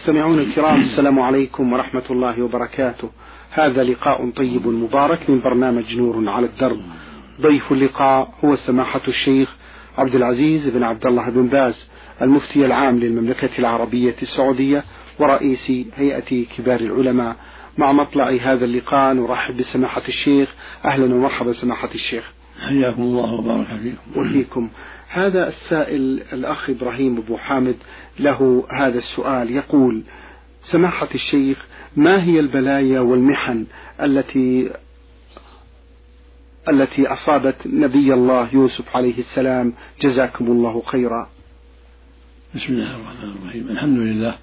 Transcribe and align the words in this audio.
مستمعون 0.00 0.38
الكرام 0.38 0.80
السلام 0.80 1.20
عليكم 1.20 1.72
ورحمة 1.72 2.02
الله 2.10 2.42
وبركاته. 2.42 3.10
هذا 3.50 3.84
لقاء 3.84 4.30
طيب 4.30 4.66
مبارك 4.66 5.30
من 5.30 5.40
برنامج 5.40 5.96
نور 5.98 6.28
على 6.28 6.46
الدرب. 6.46 6.80
ضيف 7.40 7.72
اللقاء 7.72 8.34
هو 8.44 8.56
سماحة 8.56 9.00
الشيخ 9.08 9.56
عبد 9.98 10.14
العزيز 10.14 10.68
بن 10.68 10.82
عبد 10.82 11.06
الله 11.06 11.30
بن 11.30 11.46
باز 11.46 11.88
المفتي 12.22 12.66
العام 12.66 12.98
للمملكة 12.98 13.50
العربية 13.58 14.14
السعودية 14.22 14.84
ورئيس 15.18 15.70
هيئة 15.96 16.44
كبار 16.56 16.80
العلماء. 16.80 17.36
مع 17.78 17.92
مطلع 17.92 18.30
هذا 18.42 18.64
اللقاء 18.64 19.14
نرحب 19.14 19.56
بسماحة 19.56 20.02
الشيخ. 20.08 20.54
أهلا 20.84 21.14
ومرحبا 21.14 21.52
سماحة 21.52 21.90
الشيخ. 21.94 22.32
حياكم 22.68 23.02
الله 23.02 23.32
وبارك 23.32 23.66
فيكم. 23.66 24.20
وفيكم. 24.20 24.68
هذا 25.12 25.48
السائل 25.48 26.22
الأخ 26.32 26.70
إبراهيم 26.70 27.16
أبو 27.16 27.36
حامد 27.36 27.76
له 28.20 28.64
هذا 28.80 28.98
السؤال. 28.98 29.50
يقول 29.50 30.02
سماحة 30.62 31.08
الشيخ 31.14 31.66
ما 31.96 32.22
هي 32.22 32.40
البلايا 32.40 33.00
والمحن 33.00 33.66
التي 34.02 34.70
التي 36.68 37.06
أصابت 37.06 37.56
نبي 37.66 38.14
الله 38.14 38.48
يوسف 38.54 38.96
عليه 38.96 39.18
السلام؟ 39.18 39.72
جزاكم 40.02 40.46
الله 40.46 40.82
خيرا. 40.86 41.28
بسم 42.54 42.72
الله 42.72 42.96
الرحمن 42.96 43.36
الرحيم. 43.42 43.68
الحمد 43.68 43.98
لله 43.98 44.34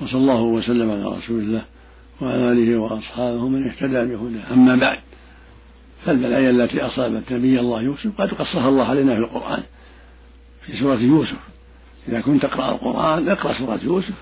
وصلى 0.00 0.20
الله 0.20 0.42
وسلم 0.42 0.90
على 0.90 1.04
رسول 1.04 1.40
الله 1.40 1.64
وعلى 2.20 2.52
آله 2.52 2.78
وأصحابه 2.78 3.48
من 3.48 3.68
اهتدى 3.68 4.04
بهداه. 4.04 4.52
أما 4.52 4.76
بعد 4.76 4.98
فالبلايا 6.04 6.50
التي 6.50 6.80
أصابت 6.80 7.32
نبي 7.32 7.60
الله 7.60 7.82
يوسف 7.82 8.20
قد 8.20 8.34
قصها 8.34 8.68
الله 8.68 8.84
علينا 8.84 9.14
في 9.14 9.20
القرآن. 9.20 9.62
في 10.68 10.78
سورة 10.78 10.96
يوسف. 10.96 11.38
إذا 12.08 12.20
كنت 12.20 12.42
تقرأ 12.42 12.70
القرآن 12.70 13.28
اقرأ 13.28 13.58
سورة 13.58 13.80
يوسف 13.82 14.14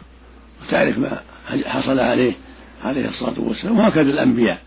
وتعرف 0.62 0.98
ما 0.98 1.20
حصل 1.64 2.00
عليه 2.00 2.32
عليه 2.82 3.08
الصلاة 3.08 3.40
والسلام. 3.40 3.78
وهكذا 3.78 4.10
الأنبياء. 4.10 4.62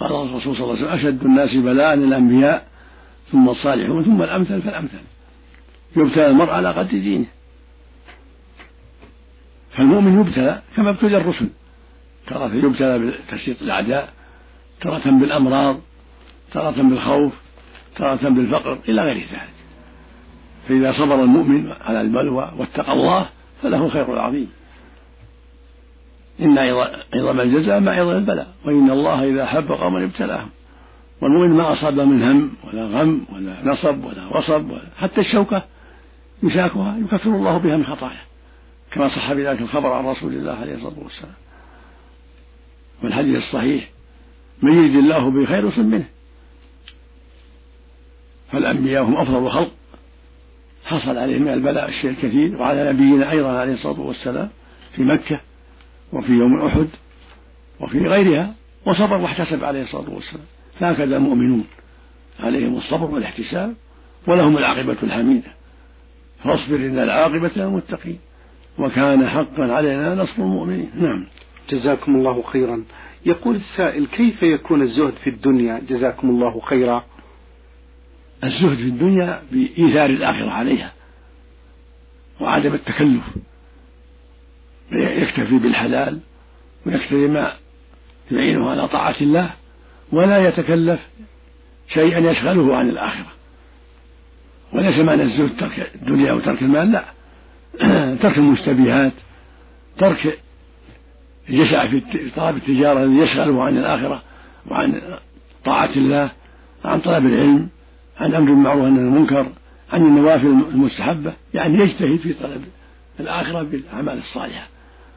قال 0.00 0.10
الرسول 0.12 0.56
صلى 0.56 0.64
الله 0.64 0.76
عليه 0.76 0.82
وسلم 0.82 0.92
أشد 0.92 1.24
الناس 1.24 1.54
بلاء 1.54 1.94
الأنبياء 1.94 2.66
ثم 3.32 3.48
الصالحون 3.48 4.04
ثم 4.04 4.22
الأمثل 4.22 4.62
فالأمثل. 4.62 4.98
يبتلى 5.96 6.26
المرء 6.26 6.50
على 6.50 6.68
قدر 6.68 6.90
دينه. 6.90 7.26
فالمؤمن 9.76 10.20
يبتلى 10.20 10.62
كما 10.76 10.90
ابتلي 10.90 11.16
الرسل. 11.16 11.48
ترى 12.26 12.58
يبتلى 12.58 12.98
بتسليط 12.98 13.62
الأعداء 13.62 14.12
ترى 14.80 15.00
بالأمراض 15.04 15.80
ترى 16.52 16.72
بالخوف 16.72 17.32
ترى 17.96 18.30
بالفقر 18.30 18.78
إلى 18.88 19.02
غير 19.02 19.16
ذلك. 19.16 19.57
فإذا 20.68 20.92
صبر 20.92 21.22
المؤمن 21.22 21.72
على 21.80 22.00
البلوى 22.00 22.52
واتقى 22.58 22.92
الله 22.92 23.28
فله 23.62 23.88
خير 23.88 24.18
عظيم. 24.18 24.50
إن 26.40 26.58
عظم 27.14 27.40
الجزاء 27.40 27.80
مع 27.80 27.92
عظم 27.92 28.10
البلاء 28.10 28.54
وإن 28.64 28.90
الله 28.90 29.24
إذا 29.24 29.44
أحب 29.44 29.72
قوما 29.72 30.04
ابتلاهم. 30.04 30.48
والمؤمن 31.20 31.50
ما 31.50 31.72
أصاب 31.72 32.00
من 32.00 32.22
هم 32.22 32.50
ولا 32.64 32.86
غم 32.86 33.20
ولا 33.32 33.56
نصب 33.64 34.04
ولا 34.04 34.26
وصب 34.26 34.70
ولا 34.70 34.88
حتى 34.96 35.20
الشوكة 35.20 35.64
يشاكها 36.42 36.96
يكفر 36.98 37.30
الله 37.30 37.58
بها 37.58 37.76
من 37.76 37.84
خطاياه 37.84 38.22
كما 38.92 39.08
صح 39.08 39.32
بذلك 39.32 39.60
الخبر 39.60 39.92
عن 39.92 40.04
رسول 40.04 40.32
الله 40.32 40.52
عليه 40.52 40.74
الصلاة 40.74 40.98
والسلام. 40.98 41.34
والحديث 43.02 43.36
الصحيح 43.36 43.88
من 44.62 44.72
يريد 44.72 44.96
الله 44.96 45.30
به 45.30 45.44
خير 45.44 45.80
منه. 45.82 46.04
فالأنبياء 48.52 49.02
هم 49.02 49.16
أفضل 49.16 49.46
الخلق. 49.46 49.70
حصل 50.88 51.18
عليهم 51.18 51.42
من 51.42 51.52
البلاء 51.52 51.88
الشيء 51.88 52.10
الكثير 52.10 52.56
وعلى 52.56 52.92
نبينا 52.92 53.30
أيضا 53.30 53.58
عليه 53.58 53.72
الصلاة 53.72 54.00
والسلام 54.00 54.48
في 54.92 55.02
مكة 55.02 55.40
وفي 56.12 56.32
يوم 56.32 56.60
أحد 56.60 56.88
وفي 57.80 57.98
غيرها 57.98 58.54
وصبر 58.86 59.16
واحتسب 59.16 59.64
عليه 59.64 59.82
الصلاة 59.82 60.10
والسلام. 60.10 60.44
هكذا 60.80 61.16
المؤمنون 61.16 61.64
عليهم 62.40 62.76
الصبر 62.76 63.14
والاحتساب 63.14 63.74
ولهم 64.26 64.58
العاقبة 64.58 64.96
الحميدة. 65.02 65.50
فاصبر 66.44 66.76
إن 66.76 66.98
العاقبة 66.98 67.50
للمتقين 67.56 68.18
وكان 68.78 69.28
حقا 69.28 69.72
علينا 69.72 70.14
نصر 70.14 70.42
المؤمنين. 70.42 70.90
نعم. 70.94 71.26
جزاكم 71.70 72.16
الله 72.16 72.42
خيرا. 72.42 72.84
يقول 73.26 73.56
السائل 73.56 74.06
كيف 74.06 74.42
يكون 74.42 74.82
الزهد 74.82 75.12
في 75.12 75.30
الدنيا؟ 75.30 75.80
جزاكم 75.88 76.30
الله 76.30 76.60
خيرا. 76.60 77.04
الزهد 78.44 78.76
في 78.76 78.82
الدنيا 78.82 79.42
بإيثار 79.52 80.10
الآخرة 80.10 80.50
عليها 80.50 80.92
وعدم 82.40 82.74
التكلف. 82.74 83.24
يكتفي 84.92 85.58
بالحلال 85.58 86.20
ويكتفي 86.86 87.14
ما 87.14 87.52
يعينه 88.30 88.70
على 88.70 88.88
طاعة 88.88 89.16
الله 89.20 89.50
ولا 90.12 90.48
يتكلف 90.48 91.00
شيئا 91.88 92.18
يشغله 92.18 92.76
عن 92.76 92.88
الآخرة. 92.88 93.32
وليس 94.72 94.98
معنى 94.98 95.22
الزهد 95.22 95.56
ترك 95.56 95.90
الدنيا 95.94 96.32
وترك 96.32 96.62
المال 96.62 96.92
لا. 96.92 97.04
ترك 98.22 98.38
المشتبهات 98.38 99.12
ترك 99.98 100.38
الجشع 101.48 101.90
في 101.90 102.30
طلب 102.36 102.56
التجارة 102.56 103.04
الذي 103.04 103.18
يشغله 103.18 103.64
عن 103.64 103.78
الآخرة 103.78 104.22
وعن 104.66 105.02
طاعة 105.64 105.90
الله 105.96 106.30
عن 106.84 107.00
طلب 107.00 107.26
العلم. 107.26 107.68
عن 108.18 108.34
أمر 108.34 108.50
بالمعروف 108.50 108.84
عن 108.84 108.98
المنكر 108.98 109.46
عن 109.92 110.02
النوافل 110.02 110.46
المستحبة 110.46 111.32
يعني 111.54 111.78
يجتهد 111.78 112.16
في 112.16 112.32
طلب 112.32 112.64
الآخرة 113.20 113.62
بالأعمال 113.62 114.18
الصالحة. 114.18 114.68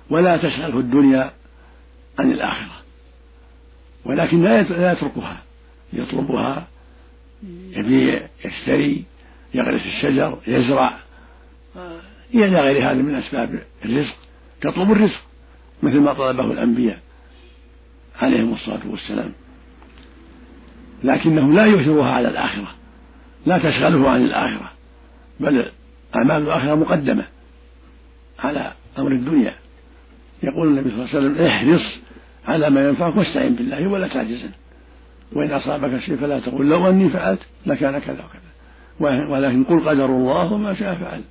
ولا 0.10 0.38
تشغله 0.38 0.80
الدنيا 0.80 1.32
عن 2.20 2.32
الآخرة. 2.32 2.82
ولكن 4.06 4.44
لا 4.44 4.92
يتركها. 4.92 5.44
يطلبها 5.94 6.68
يبيع 7.70 8.28
يشتري 8.46 9.04
يغرس 9.54 9.86
الشجر 9.86 10.38
يزرع. 10.48 11.00
إلى 12.34 12.62
غير 12.62 12.92
هذا 12.92 13.02
من 13.02 13.16
أسباب 13.16 13.64
الرزق. 13.86 14.16
تطلب 14.62 14.92
الرزق 14.92 15.22
مثل 15.84 16.00
ما 16.00 16.14
طلبه 16.14 16.52
الأنبياء 16.52 17.00
عليهم 18.16 18.54
الصلاة 18.54 18.82
والسلام. 18.90 19.34
لكنه 21.04 21.54
لا 21.54 21.66
يؤثرها 21.66 22.12
على 22.12 22.28
الآخرة. 22.28 22.76
لا 23.46 23.58
تشغله 23.58 24.10
عن 24.10 24.22
الآخرة 24.22 24.72
بل 25.40 25.72
أعمال 26.16 26.44
الآخرة 26.44 26.76
مقدمة 26.76 27.26
على 28.40 28.74
أمر 28.98 29.12
الدنيا. 29.12 29.56
يقول 30.44 30.68
النبي 30.68 30.90
صلى 30.90 31.00
الله 31.00 31.10
عليه 31.10 31.20
وسلم 31.20 31.46
احرص 31.46 32.00
على 32.46 32.70
ما 32.70 32.90
ينفعك 32.90 33.18
واستعن 33.18 33.56
بالله 33.56 33.88
ولا 33.88 34.08
تعجزن. 34.08 34.50
وإن 35.34 35.52
أصابك 35.52 36.00
شيء 36.00 36.16
فلا 36.16 36.40
تقول 36.40 36.70
لو 36.70 36.90
أني 36.90 37.10
فعلت 37.10 37.42
لكان 37.66 38.00
كذا 38.00 38.26
وكذا. 38.26 39.28
ولكن 39.28 39.64
قل 39.64 39.90
قدر 39.90 40.06
الله 40.06 40.54
وما 40.54 40.74
شاء 40.74 40.96
فعل. 40.96 41.22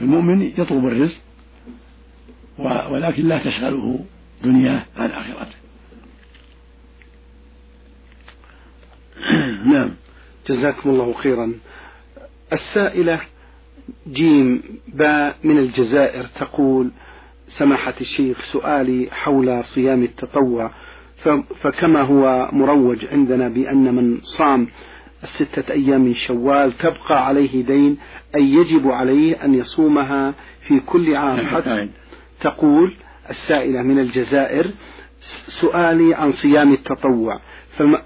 فالمؤمن 0.00 0.42
يطلب 0.42 0.86
الرزق 0.86 1.20
ولكن 2.58 3.28
لا 3.28 3.38
تشغله 3.38 4.04
دنياه 4.44 4.82
عن 4.96 5.10
آخرته. 5.10 5.56
نعم. 9.72 9.90
جزاكم 10.48 10.90
الله 10.90 11.12
خيرا. 11.12 11.52
السائلة 12.52 13.20
جيم 14.08 14.62
باء 14.94 15.36
من 15.44 15.58
الجزائر 15.58 16.24
تقول 16.24 16.90
سماحة 17.58 17.94
الشيخ 18.00 18.44
سؤالي 18.52 19.08
حول 19.10 19.64
صيام 19.64 20.02
التطوع. 20.02 20.70
فكما 21.60 22.02
هو 22.02 22.48
مروج 22.52 23.06
عندنا 23.12 23.48
بأن 23.48 23.94
من 23.94 24.20
صام 24.38 24.68
الستة 25.24 25.72
أيام 25.72 26.00
من 26.00 26.14
شوال 26.14 26.78
تبقى 26.78 27.26
عليه 27.26 27.64
دين 27.64 27.98
أي 28.36 28.42
يجب 28.52 28.88
عليه 28.90 29.44
أن 29.44 29.54
يصومها 29.54 30.34
في 30.60 30.80
كل 30.80 31.16
عام. 31.16 31.46
حتى 31.46 31.88
تقول 32.40 32.94
السائلة 33.30 33.82
من 33.82 33.98
الجزائر 33.98 34.70
سؤالي 35.60 36.14
عن 36.14 36.32
صيام 36.32 36.72
التطوع. 36.72 37.40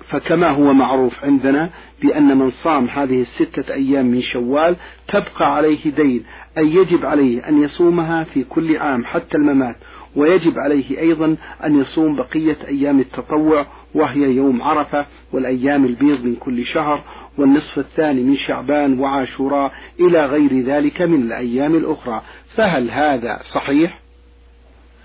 فكما 0.08 0.50
هو 0.50 0.72
معروف 0.72 1.24
عندنا 1.24 1.70
بأن 2.02 2.38
من 2.38 2.50
صام 2.50 2.88
هذه 2.88 3.20
الستة 3.20 3.74
أيام 3.74 4.06
من 4.06 4.20
شوال 4.22 4.76
تبقى 5.08 5.54
عليه 5.56 5.90
دين 5.90 6.24
أي 6.58 6.74
يجب 6.74 7.06
عليه 7.06 7.48
أن 7.48 7.62
يصومها 7.62 8.24
في 8.24 8.44
كل 8.44 8.76
عام 8.76 9.04
حتى 9.04 9.36
الممات 9.36 9.76
ويجب 10.16 10.58
عليه 10.58 10.98
أيضا 11.00 11.36
أن 11.64 11.80
يصوم 11.80 12.16
بقية 12.16 12.56
أيام 12.68 13.00
التطوع 13.00 13.66
وهي 13.94 14.20
يوم 14.20 14.62
عرفة 14.62 15.06
والأيام 15.32 15.84
البيض 15.84 16.24
من 16.24 16.36
كل 16.36 16.64
شهر 16.64 17.04
والنصف 17.38 17.78
الثاني 17.78 18.22
من 18.22 18.36
شعبان 18.36 18.98
وعاشوراء 18.98 19.72
إلى 20.00 20.26
غير 20.26 20.60
ذلك 20.60 21.02
من 21.02 21.22
الأيام 21.22 21.74
الأخرى. 21.74 22.22
فهل 22.54 22.90
هذا 22.90 23.40
صحيح؟ 23.54 24.00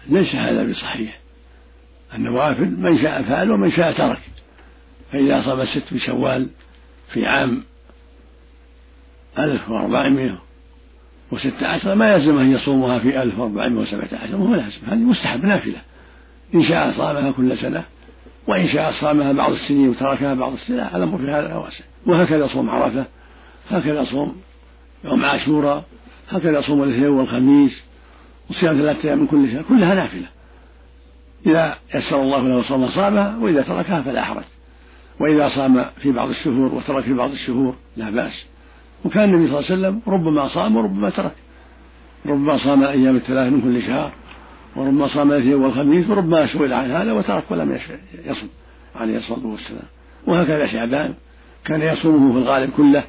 ليس 0.10 0.36
هذا 0.36 0.64
بصحيح. 0.64 1.20
النوافل 2.16 2.76
من 2.80 2.98
شاء 2.98 3.22
فعل 3.22 3.52
ومن 3.52 3.72
شاء 3.72 3.92
ترك. 3.92 4.20
فإذا 5.12 5.42
صام 5.42 5.62
الست 5.62 5.84
من 5.92 6.00
شوال 6.00 6.48
في 7.14 7.26
عام 7.26 7.64
ألف 9.40 9.70
وأربعمائة 9.70 10.42
وستة 11.32 11.68
عشر 11.68 11.96
ما 11.96 12.14
يلزم 12.14 12.38
أن 12.38 12.52
يصومها 12.52 13.00
في 13.00 13.22
ألف 13.22 13.40
وأربعمائة 13.40 13.82
وسبعة 13.82 14.20
عشر 14.24 14.36
وهو 14.36 14.56
لازم 14.56 14.78
هذه 14.88 14.98
مستحب 14.98 15.46
نافلة. 15.46 15.82
إن 16.56 16.64
شاء 16.64 16.92
صامها 16.92 17.32
كل 17.32 17.58
سنة 17.58 17.84
وإن 18.48 18.70
شاء 18.70 18.92
صامها 18.92 19.32
بعض 19.32 19.52
السنين 19.52 19.90
وتركها 19.90 20.34
بعض 20.34 20.54
السنين 20.54 20.80
الأمر 20.80 21.18
في 21.18 21.32
هذا 21.32 21.56
واسع. 21.56 21.84
وهكذا 22.06 22.48
صوم 22.48 22.70
عرفة 22.70 23.06
هكذا 23.70 24.04
صوم 24.04 24.42
يوم 25.04 25.26
عاشوراء 25.26 25.84
هكذا 26.30 26.62
صوم 26.62 26.84
الاثنين 26.84 27.10
والخميس 27.10 27.84
وصيام 28.50 28.78
ثلاثة 28.78 29.10
أيام 29.10 29.20
من 29.20 29.28
كل 29.28 29.52
شهر. 29.52 29.62
كلها 29.62 29.96
نافلة. 29.96 30.28
إذا 31.46 31.76
يسر 31.96 32.22
الله 32.22 32.48
له 32.48 32.62
صوم 32.62 32.90
صامها 32.90 33.38
وإذا 33.38 33.62
تركها 33.62 34.02
فلا 34.02 34.24
حرج. 34.24 34.44
وإذا 35.22 35.50
صام 35.50 35.86
في 36.02 36.12
بعض 36.12 36.30
الشهور 36.30 36.76
وترك 36.76 37.04
في 37.04 37.14
بعض 37.14 37.32
الشهور 37.32 37.76
لا 37.98 38.10
بأس. 38.10 38.46
وكان 39.06 39.24
النبي 39.24 39.48
صلى 39.48 39.60
الله 39.60 39.72
عليه 39.72 39.80
وسلم 39.80 40.02
ربما 40.08 40.48
صام 40.48 40.76
وربما 40.76 41.10
ترك. 41.10 41.32
ربما 42.26 42.58
صام 42.58 42.84
أيام 42.84 43.16
الثلاث 43.16 43.54
من 43.54 43.62
كل 43.62 43.82
شهر 43.82 44.12
وربما 44.76 45.08
صام 45.08 45.32
الاثنين 45.32 45.54
والخميس 45.54 46.10
وربما 46.10 46.48
سئل 46.48 46.74
عن 46.74 46.92
هذا 46.92 47.12
وترك 47.12 47.44
ولم 47.50 47.80
يصم 48.26 48.48
عليه 48.96 49.18
الصلاة 49.18 49.46
والسلام. 49.46 49.88
وهكذا 50.28 50.68
شعبان 50.68 51.14
كان 51.66 51.82
يصومه 51.82 52.34
في 52.34 52.38
الغالب 52.38 52.72
كله 52.78 53.04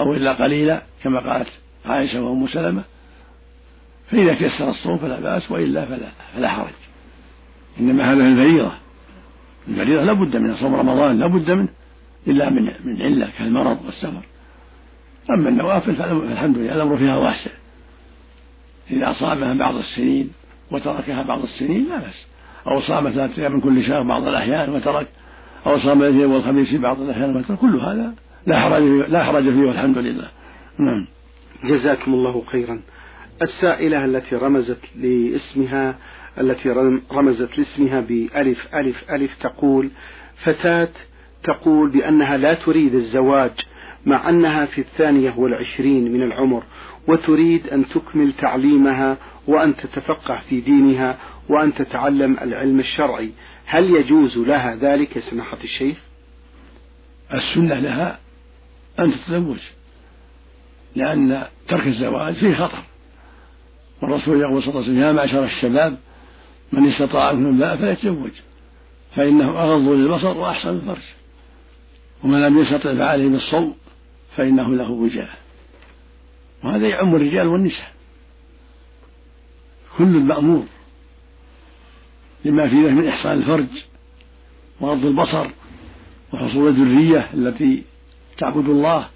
أو 0.00 0.14
إلا 0.14 0.32
قليلا 0.32 0.82
كما 1.02 1.20
قالت 1.20 1.48
عائشة 1.86 2.22
وأم 2.22 2.46
سلمة. 2.46 2.82
فإذا 4.10 4.34
تيسر 4.34 4.70
الصوم 4.70 4.98
فلا 4.98 5.20
بأس 5.20 5.50
وإلا 5.50 5.84
فلا 5.86 6.08
فلا 6.34 6.48
حرج. 6.48 6.78
إنما 7.80 8.12
هذا 8.12 8.26
الفريضة. 8.26 8.72
الفريضة 9.68 10.04
لا 10.04 10.12
بد 10.12 10.36
من 10.36 10.54
صوم 10.54 10.74
رمضان 10.74 11.18
لا 11.18 11.26
بد 11.26 11.50
منه 11.50 11.68
إلا 12.26 12.50
من 12.50 12.70
من 12.84 13.02
علة 13.02 13.28
كالمرض 13.38 13.78
والسفر. 13.84 14.22
أما 15.30 15.48
النوافل 15.48 15.96
فالحمد 15.96 16.58
لله 16.58 16.74
الأمر 16.74 16.96
فيها 16.96 17.16
واسع. 17.16 17.50
إذا 18.90 19.12
صامها 19.12 19.54
بعض 19.54 19.74
السنين 19.74 20.30
وتركها 20.70 21.22
بعض 21.22 21.42
السنين 21.42 21.88
لا 21.88 21.96
بأس. 21.96 22.26
أو 22.66 22.80
صام 22.80 23.10
ثلاثة 23.10 23.42
أيام 23.42 23.52
من 23.52 23.60
كل 23.60 23.82
شهر 23.82 24.02
بعض 24.02 24.22
الأحيان 24.22 24.70
وترك 24.70 25.08
أو 25.66 25.78
صام 25.78 26.02
الاثنين 26.02 26.26
والخميس 26.26 26.68
في 26.68 26.78
بعض 26.78 27.00
الأحيان 27.00 27.36
وترك. 27.36 27.58
كل 27.58 27.76
هذا 27.80 28.14
لا 28.46 28.60
حرج 28.60 28.82
لا 28.82 29.24
حرج 29.24 29.42
فيه 29.42 29.66
والحمد 29.66 29.98
لله. 29.98 30.28
نعم. 30.78 31.06
جزاكم 31.64 32.14
الله 32.14 32.44
خيرا. 32.46 32.80
السائلة 33.42 34.04
التي 34.04 34.36
رمزت 34.36 34.80
لاسمها 34.96 35.94
التي 36.40 36.70
رمزت 37.12 37.58
لاسمها 37.58 38.00
بألف 38.00 38.74
ألف 38.74 39.10
ألف 39.10 39.36
تقول 39.40 39.90
فتاة 40.44 40.88
تقول 41.44 41.90
بأنها 41.90 42.36
لا 42.36 42.54
تريد 42.54 42.94
الزواج 42.94 43.52
مع 44.06 44.28
أنها 44.28 44.66
في 44.66 44.80
الثانية 44.80 45.34
والعشرين 45.36 46.12
من 46.12 46.22
العمر 46.22 46.64
وتريد 47.08 47.66
أن 47.68 47.88
تكمل 47.88 48.32
تعليمها 48.32 49.16
وأن 49.46 49.76
تتفقه 49.76 50.40
في 50.48 50.60
دينها 50.60 51.18
وأن 51.48 51.74
تتعلم 51.74 52.36
العلم 52.42 52.80
الشرعي. 52.80 53.30
هل 53.66 53.90
يجوز 53.90 54.38
لها 54.38 54.74
ذلك 54.74 55.16
يا 55.16 55.20
سماحة 55.20 55.58
الشيخ؟ 55.64 55.96
السنة 57.34 57.80
لها 57.80 58.18
أن 59.00 59.12
تتزوج 59.12 59.58
لأن 60.96 61.44
ترك 61.68 61.86
الزواج 61.86 62.34
فيه 62.34 62.54
خطر. 62.54 62.82
والرسول 64.02 64.40
يقول 64.40 64.62
صلى 64.62 64.70
الله 64.70 64.82
عليه 64.82 64.90
وسلم 64.92 65.02
يا 65.02 65.12
معشر 65.12 65.44
الشباب 65.44 65.98
من 66.72 66.88
استطاع 66.88 67.32
منكم 67.32 67.54
الباء 67.54 67.76
فليتزوج 67.76 68.30
فإنه 69.16 69.48
أغض 69.48 69.88
للبصر 69.88 70.38
وأحسن 70.38 70.68
الفرج. 70.68 71.02
ومن 72.24 72.42
لم 72.42 72.58
يستطع 72.58 72.94
فعليه 72.94 73.28
بالصوم 73.28 73.74
فإنه 74.36 74.74
له 74.74 74.90
وجاء 74.90 75.38
وهذا 76.64 76.88
يعم 76.88 77.14
الرجال 77.14 77.46
والنساء. 77.48 77.92
كل 79.98 80.04
مأمور 80.04 80.64
لما 82.44 82.68
في 82.68 82.76
ذلك 82.76 82.92
من 82.92 83.08
إحصان 83.08 83.38
الفرج 83.38 83.66
وغض 84.80 85.06
البصر 85.06 85.50
وحصول 86.32 86.68
الذرية 86.68 87.30
التي 87.34 87.82
تعبد 88.38 88.68
الله. 88.68 89.08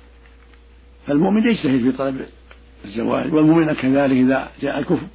فالمؤمن 1.06 1.46
يجتهد 1.46 1.82
في 1.82 1.93
طلب 1.93 2.26
الزواج 2.84 3.34
والمؤمنة 3.34 3.72
كذلك 3.72 4.16
إذا 4.16 4.50
جاء 4.62 4.78
الكفر. 4.78 5.06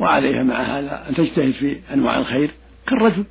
وعليها 0.00 0.42
مع 0.42 0.62
هذا 0.62 1.08
أن 1.08 1.14
تجتهد 1.14 1.50
في 1.50 1.80
أنواع 1.92 2.18
الخير 2.18 2.50
كالرجل. 2.86 3.24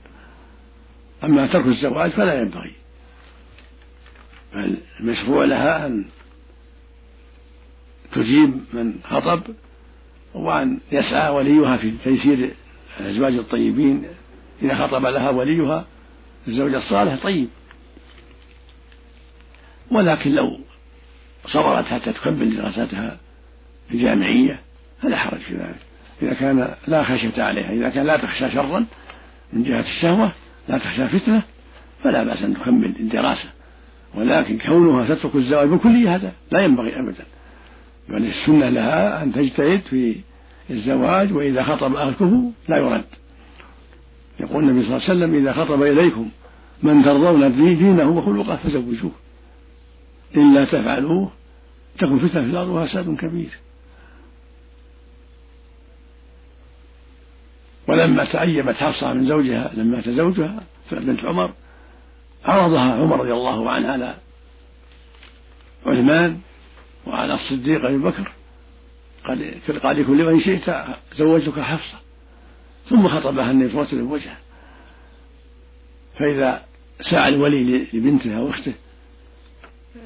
أما 1.23 1.47
ترك 1.47 1.65
الزواج 1.65 2.11
فلا 2.11 2.41
ينبغي. 2.41 2.71
المشروع 4.99 5.45
لها 5.45 5.87
أن 5.87 6.05
تجيب 8.11 8.59
من 8.73 8.93
خطب 9.03 9.41
وأن 10.33 10.79
يسعى 10.91 11.29
وليها 11.29 11.77
في 11.77 11.91
تيسير 12.03 12.53
الأزواج 12.99 13.33
الطيبين. 13.33 14.05
إذا 14.61 14.75
خطب 14.75 15.05
لها 15.05 15.29
وليها 15.29 15.85
الزوج 16.47 16.73
الصالح 16.73 17.23
طيب. 17.23 17.47
ولكن 19.91 20.31
لو 20.31 20.59
صبرت 21.45 21.85
حتى 21.85 22.13
تكمل 22.13 22.57
دراساتها 22.57 23.17
الجامعية 23.91 24.61
فلا 25.01 25.17
حرج 25.17 25.39
في 25.39 25.53
ذلك. 25.53 25.79
إذا 26.21 26.33
كان 26.33 26.73
لا 26.87 27.03
خشية 27.03 27.43
عليها 27.43 27.71
إذا 27.71 27.89
كان 27.89 28.05
لا 28.05 28.17
تخشى 28.17 28.51
شرا 28.51 28.85
من 29.53 29.63
جهة 29.63 29.79
الشهوة 29.79 30.31
لا 30.69 30.77
تخشى 30.77 31.07
فتنة 31.07 31.41
فلا 32.03 32.23
بأس 32.23 32.43
أن 32.43 32.53
تكمل 32.53 32.93
الدراسة. 32.99 33.49
ولكن 34.15 34.57
كونها 34.57 35.15
تترك 35.15 35.35
الزواج 35.35 35.67
بالكلية 35.67 36.15
هذا 36.15 36.31
لا 36.51 36.61
ينبغي 36.61 36.99
أبدا. 36.99 37.25
بل 38.09 38.25
السنة 38.25 38.69
لها 38.69 39.23
أن 39.23 39.33
تجتهد 39.33 39.79
في 39.79 40.15
الزواج 40.69 41.33
وإذا 41.33 41.63
خطب 41.63 41.95
أهلكه 41.95 42.51
لا 42.69 42.77
يرد. 42.77 43.05
يقول 44.39 44.63
النبي 44.63 44.85
صلى 44.85 44.95
الله 44.95 45.09
عليه 45.09 45.19
وسلم 45.19 45.35
إذا 45.35 45.53
خطب 45.53 45.83
إليكم 45.83 46.29
من 46.83 47.03
ترضون 47.03 47.55
دينه 47.55 48.09
وخلقه 48.09 48.55
فزوجوه. 48.55 49.11
إلا 50.35 50.65
تفعلوه 50.65 51.31
تكن 51.99 52.19
فتنة 52.19 52.41
في 52.41 52.49
الأرض 52.49 52.69
وفساد 52.69 53.15
كبير. 53.15 53.49
ولما 57.95 58.25
تعيبت 58.25 58.75
حفصة 58.75 59.13
من 59.13 59.27
زوجها 59.27 59.71
لما 59.73 59.95
مات 59.95 60.09
زوجها 60.09 60.63
بنت 60.91 61.19
عمر 61.19 61.51
عرضها 62.45 62.93
عمر 62.93 63.19
رضي 63.19 63.33
الله 63.33 63.71
عنه 63.71 63.91
على 63.91 64.15
عثمان 65.85 66.39
وعلى 67.07 67.33
الصديق 67.33 67.85
أبي 67.85 67.97
بكر 67.97 68.31
قال 69.27 69.79
قال 69.83 70.01
لكل 70.01 70.25
من 70.25 70.39
شئت 70.39 70.85
زوجتك 71.13 71.59
حفصة. 71.59 71.97
ثم 72.89 73.07
خطبها 73.07 73.51
النبي 73.51 73.69
صلى 73.69 73.81
الله 73.81 73.93
عليه 73.93 74.03
وسلم 74.03 74.35
فإذا 76.19 76.63
سعى 77.11 77.29
الولي 77.29 77.87
لبنته 77.93 78.37
أو 78.37 78.49
أخته 78.49 78.73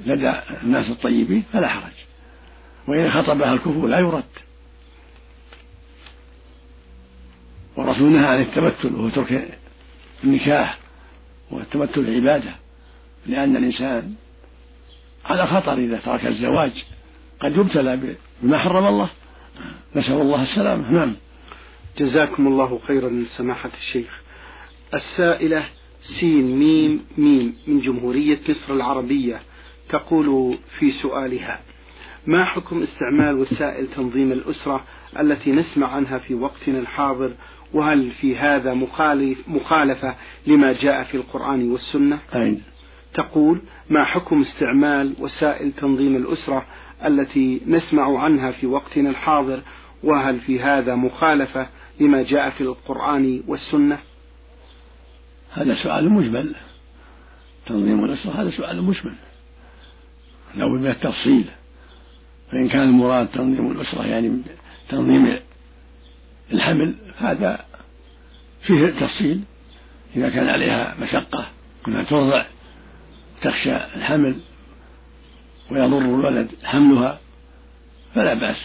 لدى 0.05 0.33
الناس 0.63 0.89
الطيبين 0.89 1.43
فلا 1.53 1.67
حرج. 1.67 1.93
وإن 2.87 3.11
خطبها 3.11 3.53
الكفر 3.53 3.87
لا 3.87 3.99
يرد. 3.99 4.23
والرسول 7.75 8.11
نهى 8.11 8.25
عن 8.25 8.41
التمثل 8.41 8.95
وهو 8.95 9.09
ترك 9.09 9.57
النكاح 10.23 10.77
والتمثل 11.51 12.15
عبادة 12.15 12.55
لأن 13.27 13.55
الإنسان 13.55 14.13
على 15.25 15.47
خطر 15.47 15.73
إذا 15.73 15.97
ترك 15.97 16.25
الزواج. 16.25 16.85
قد 17.41 17.57
يبتلى 17.57 18.17
بما 18.41 18.59
حرم 18.59 18.85
الله. 18.85 19.09
نسأل 19.95 20.21
الله 20.21 20.43
السلامة. 20.43 20.91
نعم. 20.91 21.15
جزاكم 21.97 22.47
الله 22.47 22.79
خيرا 22.87 23.25
سماحة 23.37 23.69
الشيخ. 23.77 24.21
السائلة 24.93 25.63
سين 26.19 26.59
ميم 26.59 27.05
ميم 27.17 27.55
من 27.67 27.79
جمهورية 27.79 28.39
مصر 28.49 28.73
العربية 28.73 29.41
تقول 29.89 30.57
في 30.79 30.91
سؤالها 30.91 31.59
ما 32.27 32.45
حكم 32.45 32.83
استعمال 32.83 33.35
وسائل 33.35 33.87
تنظيم 33.95 34.31
الأسرة 34.31 34.83
التي 35.19 35.51
نسمع 35.51 35.87
عنها 35.87 36.17
في 36.17 36.33
وقتنا 36.33 36.79
الحاضر 36.79 37.35
وهل 37.73 38.11
في 38.11 38.37
هذا 38.37 38.73
مخالف 38.73 39.37
مخالفة 39.47 40.15
لما 40.47 40.73
جاء 40.73 41.03
في 41.03 41.17
القرآن 41.17 41.71
والسنة؟ 41.71 42.19
أين؟ 42.35 42.61
تقول 43.13 43.61
ما 43.89 44.05
حكم 44.05 44.41
استعمال 44.41 45.13
وسائل 45.19 45.71
تنظيم 45.71 46.15
الأسرة 46.15 46.65
التي 47.05 47.61
نسمع 47.67 48.19
عنها 48.19 48.51
في 48.51 48.67
وقتنا 48.67 49.09
الحاضر؟ 49.09 49.61
وهل 50.03 50.39
في 50.39 50.59
هذا 50.59 50.95
مخالفة 50.95 51.67
لما 51.99 52.23
جاء 52.23 52.49
في 52.49 52.61
القرآن 52.61 53.43
والسنة؟ 53.47 53.99
هذا 55.51 55.75
سؤال 55.75 56.09
مجمل. 56.09 56.55
تنظيم 57.67 58.05
الأسرة 58.05 58.41
هذا 58.41 58.49
سؤال 58.49 58.83
مجمل. 58.83 59.15
لو 60.55 60.69
من 60.69 60.87
التفصيل. 60.87 61.45
فإن 62.51 62.69
كان 62.69 62.83
المراد 62.83 63.27
تنظيم 63.27 63.71
الأسرة 63.71 64.05
يعني 64.05 64.41
تنظيم 64.89 65.39
الحمل 66.53 66.95
هذا 67.19 67.65
فيه 68.61 68.87
تفصيل 68.87 69.41
إذا 70.15 70.29
كان 70.29 70.49
عليها 70.49 70.95
مشقة 71.01 71.47
أنها 71.87 72.03
ترضع 72.03 72.45
تخشى 73.41 73.75
الحمل 73.75 74.35
ويضر 75.71 75.97
الولد 75.97 76.49
حملها 76.63 77.19
فلا 78.15 78.33
بأس 78.33 78.57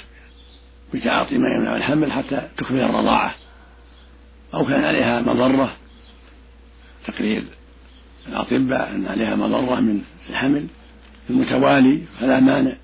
بتعاطي 0.94 1.38
ما 1.38 1.48
يمنع 1.48 1.76
الحمل 1.76 2.12
حتى 2.12 2.48
تكمل 2.56 2.80
الرضاعة. 2.80 3.34
أو 4.54 4.64
كان 4.64 4.84
عليها 4.84 5.20
مضرة 5.20 5.76
تقرير 7.06 7.44
الأطباء 8.28 8.90
أن 8.94 9.06
عليها 9.06 9.36
مضرة 9.36 9.80
من 9.80 10.02
الحمل 10.30 10.66
المتوالي 11.30 12.02
فلا 12.20 12.40
مانع 12.40 12.76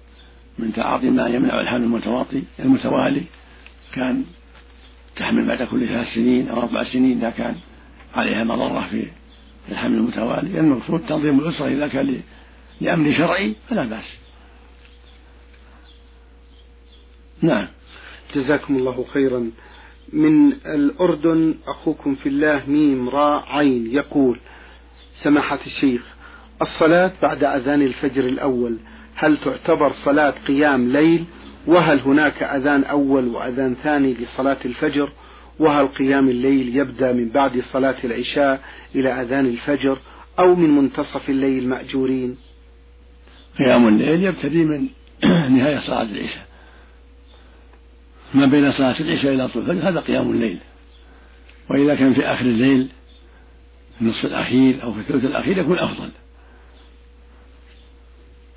من 0.58 0.72
تعاطي 0.72 1.10
ما 1.10 1.28
يمنع 1.28 1.60
الحمل 1.60 1.82
المتواطي 1.82 2.42
المتوالي. 2.58 3.24
كان 3.92 4.24
تحمل 5.16 5.46
بعد 5.46 5.62
كل 5.62 5.88
ثلاث 5.88 6.14
سنين 6.14 6.48
أو 6.48 6.60
أربع 6.60 6.84
سنين 6.84 7.18
إذا 7.18 7.30
كان 7.30 7.56
عليها 8.14 8.44
مضرة 8.44 8.88
في 8.90 9.06
الحمل 9.68 9.94
المتوالي. 9.94 10.60
المقصود 10.60 11.06
تنظيم 11.06 11.38
الأسرة 11.38 11.68
إذا 11.68 11.88
كان 11.88 12.20
لأمر 12.80 13.12
شرعي 13.12 13.54
فلا 13.68 13.84
بأس. 13.84 14.18
نعم. 17.42 17.68
جزاكم 18.34 18.76
الله 18.76 19.04
خيرا. 19.12 19.50
من 20.12 20.52
الأردن 20.52 21.54
أخوكم 21.66 22.14
في 22.14 22.28
الله 22.28 22.62
ميم 22.66 23.08
راء 23.08 23.44
عين 23.48 23.86
يقول 23.86 24.40
سماحة 25.22 25.58
الشيخ 25.66 26.02
الصلاة 26.62 27.12
بعد 27.22 27.44
أذان 27.44 27.82
الفجر 27.82 28.24
الأول 28.24 28.76
هل 29.14 29.36
تعتبر 29.36 29.92
صلاة 29.92 30.34
قيام 30.48 30.92
ليل 30.92 31.24
وهل 31.66 32.00
هناك 32.00 32.42
أذان 32.42 32.84
أول 32.84 33.28
وأذان 33.28 33.76
ثاني 33.82 34.14
لصلاة 34.14 34.58
الفجر؟ 34.64 35.12
وهل 35.58 35.88
قيام 35.88 36.28
الليل 36.28 36.76
يبدأ 36.76 37.12
من 37.12 37.28
بعد 37.28 37.62
صلاة 37.72 37.96
العشاء 38.04 38.60
إلى 38.94 39.22
أذان 39.22 39.46
الفجر 39.46 39.98
أو 40.38 40.54
من 40.54 40.70
منتصف 40.70 41.30
الليل 41.30 41.68
مأجورين؟ 41.68 42.36
قيام 43.58 43.88
الليل 43.88 44.24
يبتدي 44.24 44.64
من 44.64 44.88
نهاية 45.56 45.80
صلاة 45.80 46.02
العشاء. 46.02 46.46
ما 48.34 48.46
بين 48.46 48.72
صلاة 48.72 49.00
العشاء 49.00 49.34
إلى 49.34 49.48
طول 49.48 49.70
الفجر 49.70 49.88
هذا 49.88 50.00
قيام 50.00 50.30
الليل. 50.30 50.58
وإذا 51.70 51.94
كان 51.94 52.14
في 52.14 52.26
آخر 52.26 52.44
الليل 52.44 52.88
في 53.98 54.02
النصف 54.02 54.24
الأخير 54.24 54.82
أو 54.82 54.92
في 54.92 55.00
الثلث 55.00 55.24
الأخير 55.24 55.58
يكون 55.58 55.78
أفضل. 55.78 56.10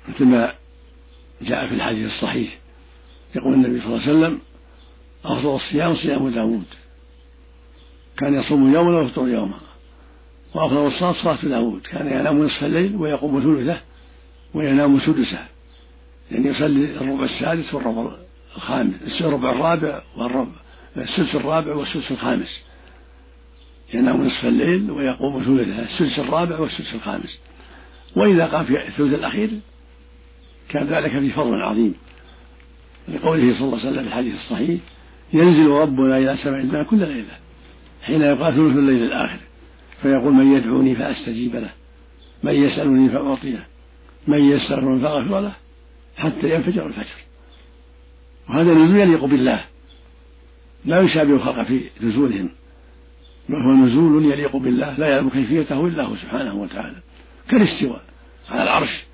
مثل 0.08 0.24
ما 0.24 0.54
جاء 1.42 1.66
في 1.66 1.74
الحديث 1.74 2.06
الصحيح. 2.06 2.63
يقول 3.36 3.54
النبي 3.54 3.80
صلى 3.80 3.86
الله 3.86 4.02
عليه 4.02 4.12
وسلم 4.12 4.38
أفضل 5.24 5.56
الصيام 5.56 5.96
صيام 5.96 6.28
داود. 6.28 6.64
كان 8.16 8.34
يصوم 8.34 8.74
يوما 8.74 8.98
ويفطر 8.98 9.28
يوما. 9.28 9.58
وأفضل 10.54 10.86
الصلاة 10.86 11.12
صلاة 11.12 11.38
داود. 11.42 11.82
كان 11.82 12.06
ينام 12.06 12.44
نصف 12.44 12.64
الليل 12.64 12.96
ويقوم 12.96 13.40
ثلثه 13.40 13.80
وينام 14.54 15.00
سدسه 15.00 15.46
يعني 16.30 16.48
يصلي 16.48 16.84
الربع 16.84 17.24
السادس 17.24 17.74
والربع 17.74 18.16
الخامس 18.56 19.20
الربع 19.20 19.50
الرابع 19.50 20.02
والربع 20.16 20.52
السدس 20.96 21.34
الرابع 21.34 21.74
والسدس 21.74 22.10
الخامس. 22.10 22.62
ينام 23.94 24.26
نصف 24.26 24.44
الليل 24.44 24.90
ويقوم 24.90 25.42
ثلثه 25.42 25.82
السدس 25.82 26.18
الرابع 26.18 26.58
والسدس 26.58 26.94
الخامس. 26.94 27.38
وإذا 28.16 28.46
قام 28.46 28.64
في 28.64 28.88
الثلث 28.88 29.14
الأخير 29.14 29.50
كان 30.68 30.86
ذلك 30.86 31.10
في 31.10 31.30
فضل 31.30 31.62
عظيم. 31.62 31.94
لقوله 33.08 33.54
صلى 33.54 33.66
الله 33.66 33.78
عليه 33.78 33.88
وسلم 33.88 34.02
في 34.02 34.08
الحديث 34.08 34.34
الصحيح 34.34 34.80
ينزل 35.32 35.66
ربنا 35.68 36.18
إلى 36.18 36.36
سماء 36.36 36.60
الدنيا 36.60 36.82
كل 36.82 36.98
ليلة 36.98 37.36
حين 38.02 38.22
يقال 38.22 38.54
ثلث 38.54 38.76
الليل 38.76 39.02
الآخر 39.04 39.38
فيقول 40.02 40.32
من 40.32 40.52
يدعوني 40.52 40.94
فأستجيب 40.94 41.56
له 41.56 41.70
من 42.42 42.52
يسألني 42.52 43.08
فأعطيه 43.08 43.66
من 44.26 44.38
يسرني 44.50 45.00
فأغفر 45.00 45.40
له 45.40 45.52
حتى 46.16 46.54
ينفجر 46.54 46.86
الفجر. 46.86 47.16
وهذا 48.48 48.74
نزول 48.74 48.96
يليق 48.96 49.24
بالله 49.24 49.64
لا 50.84 51.00
يشابه 51.00 51.34
الخلق 51.34 51.62
في 51.62 51.80
نزولهم 52.00 52.50
بل 53.48 53.56
هو 53.62 53.72
نزول 53.72 54.32
يليق 54.32 54.56
بالله 54.56 54.98
لا 54.98 55.08
يعلم 55.08 55.28
كيفيته 55.28 55.86
إلا 55.86 56.02
هو 56.04 56.16
سبحانه 56.16 56.54
وتعالى 56.54 56.96
كالاستواء 57.48 58.02
على 58.50 58.62
العرش. 58.62 59.04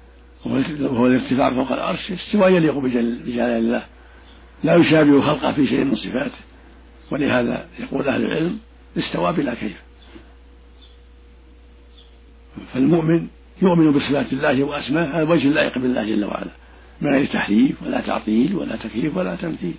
وهو 0.46 1.06
الارتفاع 1.06 1.50
فوق 1.50 1.72
العرش 1.72 2.12
استواء 2.12 2.50
يليق 2.50 2.78
بجلال 2.78 3.40
الله. 3.40 3.86
لا 4.64 4.76
يشابه 4.76 5.20
خلقه 5.20 5.52
في 5.52 5.66
شيء 5.66 5.84
من 5.84 5.94
صفاته. 5.94 6.38
ولهذا 7.10 7.66
يقول 7.78 8.08
أهل 8.08 8.22
العلم 8.22 8.58
استوى 8.98 9.32
بلا 9.32 9.54
كيف. 9.54 9.82
فالمؤمن 12.74 13.26
يؤمن 13.62 13.92
بصفات 13.92 14.32
الله 14.32 14.64
وأسمائه 14.64 15.08
على 15.08 15.22
وجه 15.22 15.48
اللائق 15.48 15.78
بالله 15.78 16.04
جل 16.04 16.24
وعلا. 16.24 16.50
من 17.00 17.14
غير 17.14 17.26
تحريف 17.26 17.82
ولا 17.82 18.00
تعطيل 18.00 18.54
ولا 18.56 18.76
تكييف 18.76 19.16
ولا 19.16 19.34
تمثيل. 19.36 19.74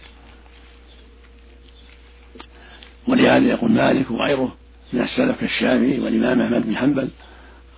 ولهذا 3.08 3.48
يقول 3.48 3.72
مالك 3.72 4.12
وغيره 4.12 4.56
من 4.94 5.02
السلف 5.02 5.40
كالشافعي 5.40 6.00
والإمام 6.00 6.42
أحمد 6.42 6.68
بن 6.68 6.78
حنبل 6.78 7.10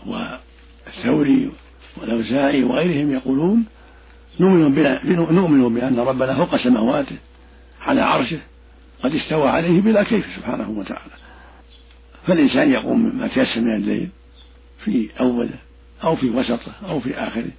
والثوري 0.06 1.52
والأوزاعي 1.98 2.64
وغيرهم 2.64 3.12
يقولون 3.12 3.66
نؤمن 4.40 5.74
بأن 5.74 6.00
ربنا 6.00 6.36
فوق 6.36 6.56
سماواته 6.56 7.16
على 7.82 8.02
عرشه 8.02 8.40
قد 9.04 9.16
استوى 9.16 9.50
عليه 9.50 9.82
بلا 9.82 10.04
كيف 10.04 10.26
سبحانه 10.36 10.70
وتعالى. 10.70 11.12
فالإنسان 12.28 12.72
يقوم 12.72 13.18
ما 13.18 13.28
تيسر 13.28 13.62
من 13.62 13.76
الليل 13.76 14.10
في 14.84 15.10
أوله 15.20 15.60
أو 16.04 16.16
في 16.16 16.30
وسطه 16.30 16.72
أو 16.90 17.00
في 17.00 17.16
آخره 17.16 17.52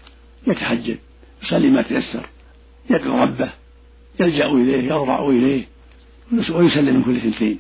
يتحجد 0.47 0.99
يصلي 1.43 1.71
ما 1.71 1.83
تيسر 1.83 2.27
يدعو 2.91 3.23
ربه 3.23 3.51
يلجأ 4.21 4.47
إليه 4.47 4.83
يضرع 4.83 5.29
إليه 5.29 5.65
ويسلم 6.51 6.97
من 6.97 7.03
كل 7.03 7.21
ثنتين 7.21 7.59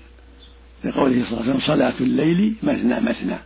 لقوله 0.84 1.24
صلى 1.24 1.40
الله 1.40 1.42
عليه 1.42 1.50
وسلم 1.50 1.60
صلاة 1.60 1.94
الليل 2.00 2.54
مثنى 2.62 3.00
مثنى 3.00 3.38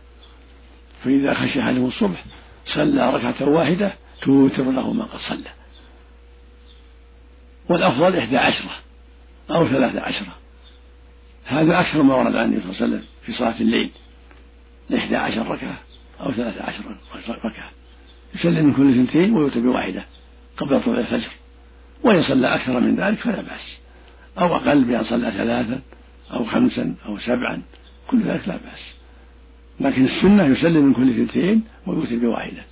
فإذا 1.03 1.33
خشي 1.33 1.61
أحدهم 1.61 1.85
الصبح 1.85 2.23
صلى 2.73 3.13
ركعة 3.13 3.49
واحدة 3.49 3.93
توتر 4.21 4.63
له 4.63 4.93
ما 4.93 5.03
قد 5.03 5.19
صلى. 5.19 5.49
والأفضل 7.69 8.17
إحدى 8.17 8.37
عشرة 8.37 8.71
أو 9.51 9.67
ثلاثة 9.67 10.01
عشرة. 10.01 10.35
هذا 11.45 11.79
أكثر 11.79 12.01
ما 12.01 12.15
ورد 12.15 12.35
عن 12.35 12.45
النبي 12.45 12.61
صلى 12.61 12.71
الله 12.71 12.81
عليه 12.81 12.93
وسلم 12.93 13.03
في 13.25 13.33
صلاة 13.33 13.61
الليل. 13.61 13.91
إحدى 14.95 15.15
عشر 15.15 15.47
ركعة 15.47 15.77
أو 16.21 16.31
ثلاثة 16.31 16.63
عشر 16.63 16.97
ركعة. 17.45 17.71
يسلم 18.35 18.65
من 18.65 18.73
كل 18.73 18.91
اثنتين 18.91 19.33
ويوتر 19.33 19.59
بواحدة 19.59 20.05
قبل 20.57 20.83
طلوع 20.83 20.99
الفجر. 20.99 21.31
وإن 22.03 22.23
صلى 22.23 22.55
أكثر 22.55 22.79
من 22.79 22.95
ذلك 22.95 23.19
فلا 23.19 23.41
بأس. 23.41 23.77
أو 24.37 24.55
أقل 24.55 24.83
بأن 24.83 25.03
صلى 25.03 25.31
ثلاثا 25.31 25.81
أو 26.33 26.45
خمسا 26.45 26.95
أو 27.05 27.19
سبعا. 27.19 27.61
كل 28.07 28.21
ذلك 28.21 28.47
لا 28.47 28.57
بأس. 28.57 28.98
لكن 29.79 30.05
السنة 30.05 30.45
يسلم 30.45 30.85
من 30.85 30.93
كل 30.93 31.09
اثنتين 31.09 31.63
ويوتر 31.87 32.15
بواحدة. 32.15 32.63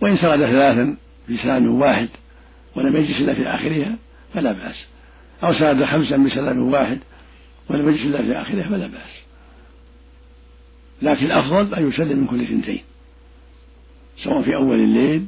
وإن 0.00 0.16
سرد 0.16 0.38
ثلاثا 0.38 0.96
بسلام 1.30 1.80
واحد 1.80 2.08
ولم 2.76 2.96
يجلس 2.96 3.20
إلا 3.20 3.34
في 3.34 3.46
آخرها 3.48 3.96
فلا 4.34 4.52
بأس. 4.52 4.86
أو 5.44 5.52
سرد 5.52 5.84
خمسا 5.84 6.16
بسلام 6.16 6.72
واحد 6.72 6.98
ولم 7.70 7.88
يجلس 7.88 8.06
إلا 8.06 8.22
في 8.22 8.32
آخرها 8.32 8.68
فلا 8.68 8.86
بأس. 8.86 9.22
لكن 11.02 11.26
الأفضل 11.26 11.74
أن 11.74 11.88
يسلم 11.88 12.18
من 12.18 12.26
كل 12.26 12.42
اثنتين 12.42 12.82
سواء 14.16 14.42
في 14.42 14.54
أول 14.54 14.80
الليل 14.80 15.26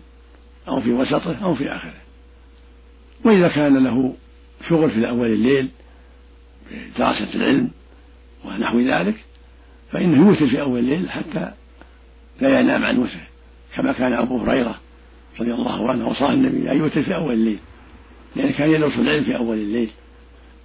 أو 0.69 0.81
في 0.81 0.93
وسطه 0.93 1.45
أو 1.45 1.55
في 1.55 1.69
آخره. 1.69 2.01
وإذا 3.25 3.49
كان 3.49 3.85
له 3.85 4.15
شغل 4.69 4.91
في 4.91 5.09
أول 5.09 5.27
الليل 5.27 5.69
بدراسة 6.71 7.35
العلم 7.35 7.71
ونحو 8.45 8.81
ذلك 8.81 9.15
فإنه 9.93 10.29
يوتر 10.29 10.47
في 10.47 10.61
أول 10.61 10.79
الليل 10.79 11.11
حتى 11.11 11.53
لا 12.41 12.61
ينام 12.61 12.85
عن 12.85 12.99
وتره 12.99 13.27
كما 13.77 13.93
كان 13.93 14.13
أبو 14.13 14.39
هريرة 14.39 14.81
رضي 15.41 15.55
الله 15.55 15.91
عنه 15.91 16.09
وصاه 16.09 16.33
النبي 16.33 16.73
أن 16.73 16.79
يوتر 16.79 17.03
في 17.03 17.15
أول 17.15 17.35
الليل 17.35 17.59
لأن 18.37 18.51
كان 18.51 18.71
يدرس 18.71 18.99
العلم 18.99 19.25
في 19.25 19.37
أول 19.37 19.57
الليل. 19.57 19.91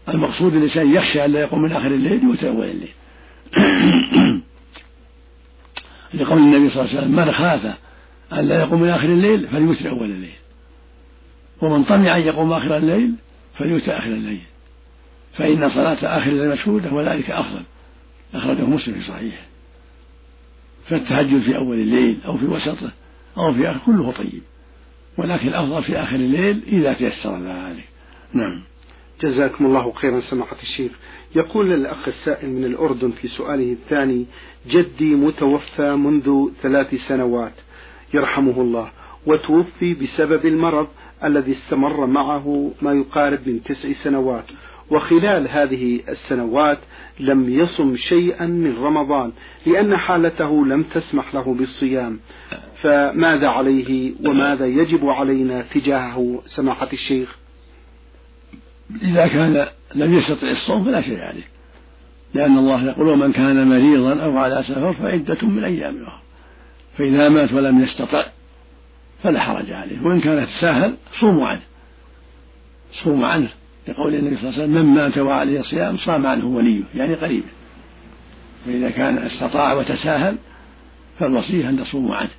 المقصود 0.09 0.55
الإنسان 0.55 0.95
يخشى 0.95 1.25
أن 1.25 1.31
لا 1.31 1.39
يقوم 1.39 1.61
من 1.61 1.71
آخر 1.71 1.87
الليل 1.87 2.23
يوتر 2.23 2.47
أول 2.49 2.67
الليل. 2.67 2.93
لقول 6.13 6.37
النبي 6.37 6.69
صلى 6.69 6.81
الله 6.81 6.89
عليه 6.89 6.99
وسلم 6.99 7.15
من 7.15 7.31
خاف 7.31 7.75
أن 8.33 8.47
لا 8.47 8.59
يقوم 8.59 8.81
من 8.81 8.89
آخر 8.89 9.07
الليل 9.07 9.47
فليوتر 9.47 9.89
أول 9.89 10.11
الليل 10.11 10.35
ومن 11.61 11.83
طمع 11.83 12.17
أن 12.17 12.21
يقوم 12.21 12.53
آخر 12.53 12.77
الليل 12.77 13.11
فليوتر 13.57 13.97
آخر 13.97 14.09
الليل 14.09 14.41
فإن 15.37 15.69
صلاة 15.69 16.17
آخر 16.17 16.31
الليل 16.31 16.49
مشهودة 16.49 16.93
وذلك 16.93 17.31
أفضل. 17.31 17.61
أخرجه 18.37 18.65
مسلم 18.65 18.93
في 18.93 19.01
صحيحه. 19.01 19.45
فالتهجد 20.89 21.41
في 21.41 21.57
أول 21.57 21.79
الليل 21.79 22.17
أو 22.25 22.37
في 22.37 22.45
وسطه 22.45 22.91
أو 23.37 23.53
في 23.53 23.69
آخر 23.71 23.79
كله 23.85 24.11
طيب. 24.11 24.41
ولكن 25.17 25.47
الأفضل 25.47 25.83
في 25.83 25.99
آخر 25.99 26.15
الليل 26.15 26.61
إذا 26.67 26.93
تيسر 26.93 27.39
ذلك. 27.39 27.85
نعم. 28.33 28.61
جزاكم 29.23 29.65
الله 29.65 29.93
خيرا 29.93 30.19
سماحة 30.19 30.57
الشيخ. 30.61 30.91
يقول 31.35 31.73
الأخ 31.73 32.07
السائل 32.07 32.49
من 32.49 32.65
الأردن 32.65 33.11
في 33.11 33.27
سؤاله 33.27 33.71
الثاني 33.71 34.25
جدي 34.67 35.15
متوفى 35.15 35.95
منذ 35.95 36.49
ثلاث 36.61 36.95
سنوات 36.95 37.53
يرحمه 38.13 38.61
الله 38.61 38.91
وتوفي 39.25 39.93
بسبب 39.93 40.45
المرض 40.45 40.87
الذي 41.23 41.51
استمر 41.51 42.05
معه 42.05 42.71
ما 42.81 42.93
يقارب 42.93 43.39
من 43.45 43.63
تسع 43.63 43.93
سنوات. 44.03 44.45
وخلال 44.91 45.47
هذه 45.49 45.99
السنوات 46.09 46.77
لم 47.19 47.49
يصم 47.49 47.95
شيئا 47.95 48.45
من 48.45 48.77
رمضان 48.77 49.31
لأن 49.65 49.97
حالته 49.97 50.65
لم 50.65 50.83
تسمح 50.83 51.35
له 51.35 51.53
بالصيام. 51.53 52.19
فماذا 52.83 53.47
عليه 53.47 54.13
وماذا 54.25 54.65
يجب 54.65 55.09
علينا 55.09 55.61
تجاهه 55.61 56.41
سماحة 56.45 56.89
الشيخ؟ 56.93 57.35
إذا 59.01 59.27
كان 59.27 59.67
لم 59.95 60.17
يستطع 60.17 60.49
الصوم 60.49 60.83
فلا 60.85 61.01
شيء 61.01 61.19
عليه. 61.19 61.47
لأن 62.33 62.57
الله 62.57 62.85
يقول 62.85 63.07
ومن 63.07 63.31
كان 63.31 63.67
مريضا 63.67 64.23
أو 64.23 64.37
على 64.37 64.63
سفر 64.63 64.93
فعدة 64.93 65.47
من 65.47 65.63
أيام 65.63 66.03
أخرى. 66.03 66.21
فإذا 66.97 67.29
مات 67.29 67.53
ولم 67.53 67.83
يستطع 67.83 68.25
فلا 69.23 69.39
حرج 69.39 69.71
عليه. 69.71 70.05
وإن 70.05 70.21
كانت 70.21 70.49
سهل 70.61 70.95
صوموا 71.19 71.47
عنه. 71.47 71.61
صوموا 73.03 73.27
عنه. 73.27 73.49
لقول 73.87 74.15
النبي 74.15 74.35
صلى 74.35 74.49
الله 74.49 74.61
عليه 74.61 74.63
وسلم 74.63 74.85
من 74.85 74.95
مات 74.95 75.17
وعليه 75.17 75.61
صيام 75.61 75.97
صام 75.97 76.27
عنه 76.27 76.45
وليه. 76.45 76.83
يعني 76.95 77.15
قريبه 77.15 77.47
فإذا 78.65 78.89
كان 78.89 79.17
استطاع 79.17 79.73
وتساهل 79.73 80.37
فالوصية 81.19 81.69
أن 81.69 81.79
تصوموا 81.79 82.15
عنه. 82.15 82.31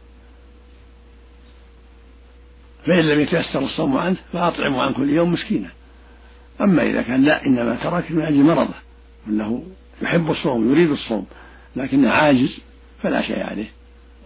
فإن 2.86 3.04
لم 3.04 3.20
يتيسر 3.20 3.64
الصوم 3.64 3.96
عنه 3.96 4.16
فأطعموا 4.32 4.82
عن 4.82 4.94
كل 4.94 5.10
يوم 5.10 5.32
مسكينا. 5.32 5.68
أما 6.60 6.82
إذا 6.82 7.02
كان 7.02 7.22
لا 7.22 7.46
إنما 7.46 7.74
ترك 7.74 8.10
من 8.10 8.22
أجل 8.22 8.42
مرضه 8.42 8.74
أنه 9.28 9.64
يحب 10.02 10.30
الصوم 10.30 10.72
يريد 10.72 10.90
الصوم 10.90 11.26
لكنه 11.76 12.10
عاجز 12.10 12.60
فلا 13.02 13.22
شيء 13.22 13.38
عليه. 13.40 13.70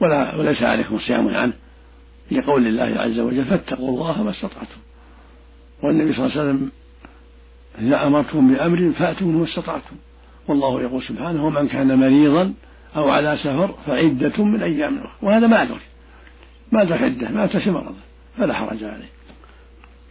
ولا 0.00 0.36
وليس 0.36 0.62
عليكم 0.62 0.98
صيام 0.98 1.28
عنه. 1.28 1.52
لقول 2.30 2.66
الله 2.66 3.00
عز 3.00 3.18
وجل 3.18 3.44
فاتقوا 3.44 3.88
الله 3.88 4.22
ما 4.22 4.30
استطعتم. 4.30 4.80
والنبي 5.82 6.12
صلى 6.12 6.26
الله 6.26 6.38
عليه 6.38 6.50
وسلم 6.50 6.70
إذا 7.78 8.06
أمرتم 8.06 8.54
بأمر 8.54 8.92
فأتوا 8.92 9.26
ما 9.26 9.44
استطعتم. 9.44 9.96
والله 10.48 10.82
يقول 10.82 11.02
سبحانه 11.02 11.46
ومن 11.46 11.68
كان 11.68 11.98
مريضا 11.98 12.52
أو 12.96 13.10
على 13.10 13.38
سفر 13.42 13.74
فعدة 13.86 14.44
من 14.44 14.62
أيام 14.62 14.98
أخرى. 14.98 15.12
وهذا 15.22 15.46
ما 15.46 15.62
أدرك 15.62 15.80
ما 16.72 16.82
أدرك 16.82 17.02
عدة 17.02 17.28
ما 17.28 17.46
في 17.46 17.70
مرضه. 17.70 17.94
فلا 18.36 18.54
حرج 18.54 18.84
عليه. 18.84 19.10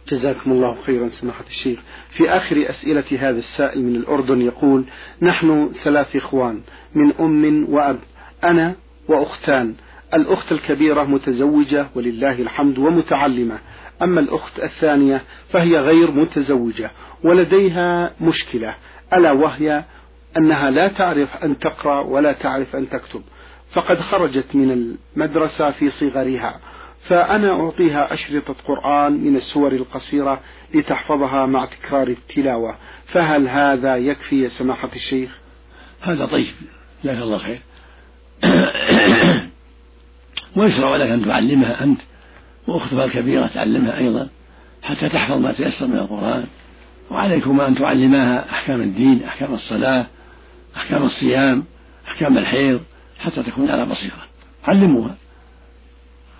جزاكم 0.08 0.52
الله 0.52 0.76
خيرا 0.86 1.08
سماحة 1.08 1.44
الشيخ. 1.46 1.80
في 2.10 2.30
آخر 2.30 2.70
أسئلة 2.70 3.04
هذا 3.18 3.38
السائل 3.38 3.82
من 3.82 3.96
الأردن 3.96 4.42
يقول 4.42 4.84
نحن 5.22 5.70
ثلاث 5.84 6.16
إخوان 6.16 6.60
من 6.94 7.12
أم 7.20 7.66
وأب 7.74 7.98
أنا 8.44 8.74
وأختان. 9.08 9.74
الأخت 10.14 10.52
الكبيرة 10.52 11.02
متزوجة 11.04 11.86
ولله 11.94 12.42
الحمد 12.42 12.78
ومتعلمة. 12.78 13.58
أما 14.02 14.20
الأخت 14.20 14.58
الثانية 14.58 15.22
فهي 15.52 15.78
غير 15.78 16.10
متزوجة 16.10 16.90
ولديها 17.24 18.12
مشكلة 18.20 18.74
ألا 19.12 19.32
وهي 19.32 19.84
أنها 20.36 20.70
لا 20.70 20.88
تعرف 20.88 21.44
أن 21.44 21.58
تقرأ 21.58 22.00
ولا 22.00 22.32
تعرف 22.32 22.76
أن 22.76 22.88
تكتب. 22.88 23.22
فقد 23.72 24.00
خرجت 24.00 24.54
من 24.54 24.96
المدرسة 25.16 25.70
في 25.70 25.90
صغرها 25.90 26.60
فأنا 27.08 27.50
أعطيها 27.50 28.14
أشرطة 28.14 28.54
قرآن 28.66 29.12
من 29.12 29.36
السور 29.36 29.72
القصيرة 29.72 30.40
لتحفظها 30.74 31.46
مع 31.46 31.64
تكرار 31.64 32.08
التلاوة. 32.08 32.74
فهل 33.06 33.48
هذا 33.48 33.96
يكفي 33.96 34.42
يا 34.42 34.48
سماحة 34.48 34.90
الشيخ؟ 34.96 35.38
هذا 36.00 36.26
طيب 36.26 36.54
جزاك 37.04 37.22
الله 37.22 37.38
خير. 37.38 37.60
ويشرع 40.56 40.96
لك 40.96 41.08
أن 41.10 41.24
تعلمها 41.24 41.84
أنت 41.84 42.00
وأختها 42.66 43.04
الكبيرة 43.04 43.46
تعلمها 43.46 43.98
أيضا 43.98 44.28
حتى 44.82 45.08
تحفظ 45.08 45.38
ما 45.38 45.52
تيسر 45.52 45.86
من 45.86 45.98
القرآن. 45.98 46.46
وعليكما 47.10 47.68
أن 47.68 47.74
تعلماها 47.74 48.50
أحكام 48.50 48.80
الدين 48.80 49.24
أحكام 49.24 49.54
الصلاة 49.54 50.06
أحكام 50.76 51.02
الصيام 51.02 51.64
أحكام 52.08 52.38
الحيض 52.38 52.80
حتى 53.18 53.42
تكون 53.42 53.70
على 53.70 53.86
بصيرة. 53.86 54.24
علموها. 54.64 55.16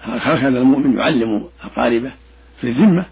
هكذا 0.02 0.58
المؤمن 0.58 0.98
يعلم 0.98 1.48
أقاربه 1.62 2.12
في 2.60 2.68
الذمة 2.68 3.04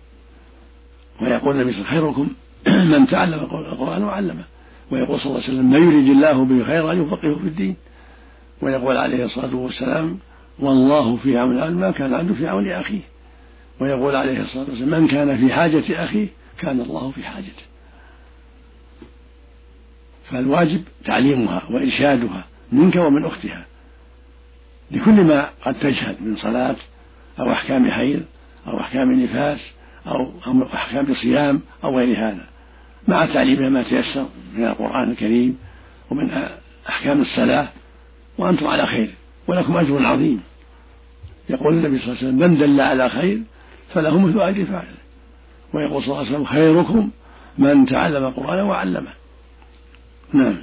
ويقول 1.22 1.54
النبي 1.54 1.72
صلى 1.72 1.80
الله 1.80 1.90
عليه 1.90 2.00
وسلم 2.00 2.14
خيركم 2.14 2.28
من 2.98 3.06
تعلم 3.06 3.34
القرآن 3.34 4.04
وعلمه. 4.04 4.44
ويقول 4.90 5.18
صلى 5.20 5.26
الله 5.26 5.42
عليه 5.42 5.52
وسلم 5.52 5.70
من 5.70 5.82
يريد 5.82 6.08
الله 6.10 6.44
به 6.44 6.64
خيرا 6.64 6.92
يفقهه 6.92 7.34
في 7.34 7.48
الدين. 7.48 7.76
ويقول 8.62 8.96
عليه 8.96 9.24
الصلاة 9.24 9.56
والسلام 9.56 10.18
والله 10.58 11.16
في 11.16 11.38
عون 11.38 11.56
العبد 11.56 11.76
ما 11.76 11.90
كان 11.90 12.06
العبد 12.06 12.32
في 12.32 12.48
عون 12.48 12.70
أخيه. 12.70 13.00
ويقول 13.80 14.16
عليه 14.16 14.40
الصلاة 14.40 14.64
والسلام 14.70 15.02
من 15.02 15.08
كان 15.08 15.38
في 15.38 15.52
حاجة 15.54 16.04
أخيه 16.04 16.28
كان 16.58 16.80
الله 16.80 17.10
في 17.10 17.22
حاجته. 17.22 17.62
فالواجب 20.30 20.82
تعليمها 21.04 21.62
وإرشادها 21.70 22.44
منك 22.72 22.96
ومن 22.96 23.24
أختها. 23.24 23.66
لكل 24.90 25.24
ما 25.24 25.48
قد 25.64 25.74
تجهل 25.74 26.16
من 26.20 26.36
صلاة 26.36 26.76
أو 27.40 27.52
أحكام 27.52 27.90
حيض 27.90 28.22
أو 28.66 28.80
أحكام 28.80 29.12
نفاس 29.12 29.72
أو 30.06 30.32
أحكام 30.74 31.14
صيام 31.14 31.60
أو 31.84 31.98
غير 31.98 32.28
هذا. 32.28 32.46
مع 33.08 33.26
تعليمها 33.26 33.68
ما 33.68 33.82
تيسر 33.82 34.28
من 34.56 34.64
القرآن 34.64 35.10
الكريم 35.10 35.58
ومن 36.10 36.48
أحكام 36.88 37.20
الصلاة 37.20 37.68
وأنتم 38.38 38.66
على 38.66 38.86
خير. 38.86 39.10
ولكم 39.46 39.76
أجر 39.76 40.06
عظيم. 40.06 40.40
يقول 41.50 41.74
النبي 41.74 41.98
صلى 41.98 42.06
الله 42.06 42.18
عليه 42.18 42.28
وسلم 42.28 42.38
من 42.38 42.58
دل 42.58 42.80
على 42.80 43.08
خير 43.08 43.42
فله 43.94 44.18
مثل 44.18 44.40
أجر 44.40 44.64
فاعله. 44.64 44.98
ويقول 45.74 46.02
صلى 46.02 46.06
الله 46.06 46.18
عليه 46.18 46.30
وسلم 46.30 46.44
خيركم 46.44 47.10
من 47.58 47.86
تعلم 47.86 48.24
القرآن 48.24 48.60
وعلمه. 48.60 49.10
نعم. 50.32 50.56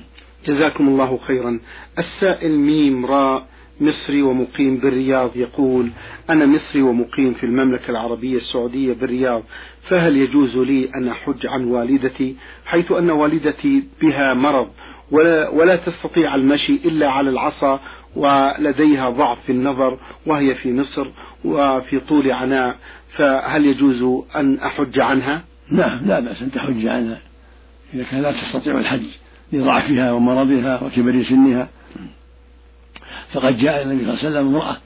جزاكم 0.46 0.88
الله 0.88 1.20
خيرا. 1.28 1.60
السائل 2.00 2.60
ميم 2.60 3.06
راء 3.06 3.48
مصري 3.82 4.22
ومقيم 4.22 4.78
بالرياض 4.78 5.38
يقول 5.38 5.90
أنا 6.30 6.46
مصري 6.46 6.82
ومقيم 6.82 7.34
في 7.34 7.46
المملكة 7.46 7.92
العربية 7.92 8.38
السعودية 8.38 8.94
بالرياض 8.94 9.44
فهل 9.90 10.18
يجوز 10.18 10.58
لي 10.58 10.90
أن 10.96 11.08
أحج 11.08 11.48
عن 11.48 11.66
والدتي 11.66 12.36
حيث 12.66 12.92
أن 12.92 13.10
والدتي 13.10 13.84
بها 14.02 14.34
مرض 14.34 14.68
ولا, 15.12 15.50
ولا 15.50 15.76
تستطيع 15.76 16.36
المشي 16.36 16.76
إلا 16.86 17.10
على 17.10 17.30
العصا 17.30 17.80
ولديها 18.16 19.10
ضعف 19.10 19.38
في 19.46 19.52
النظر 19.52 19.98
وهي 20.26 20.56
في 20.56 20.74
مصر 20.74 21.08
وفي 21.46 22.00
طول 22.00 22.32
عناء 22.32 22.76
فهل 23.18 23.66
يجوز 23.66 24.24
أن 24.36 24.60
أحج 24.60 25.00
عنها؟ 25.00 25.44
نعم 25.72 26.06
لا 26.06 26.20
بأس 26.20 26.42
أن 26.42 26.52
تحج 26.52 26.88
عنها 26.88 27.20
إذا 27.94 28.04
كان 28.04 28.22
لا 28.22 28.32
تستطيع 28.32 28.80
الحج 28.80 29.06
لضعفها 29.54 30.12
ومرضها 30.12 30.84
وكبر 30.84 31.24
سنها. 31.24 31.68
فقد 33.34 33.58
جاء 33.58 33.84
النبي 33.84 34.06
صلى 34.06 34.14
الله 34.14 34.20
عليه 34.20 34.30
وسلم 34.30 34.56
امرأة 34.56 34.78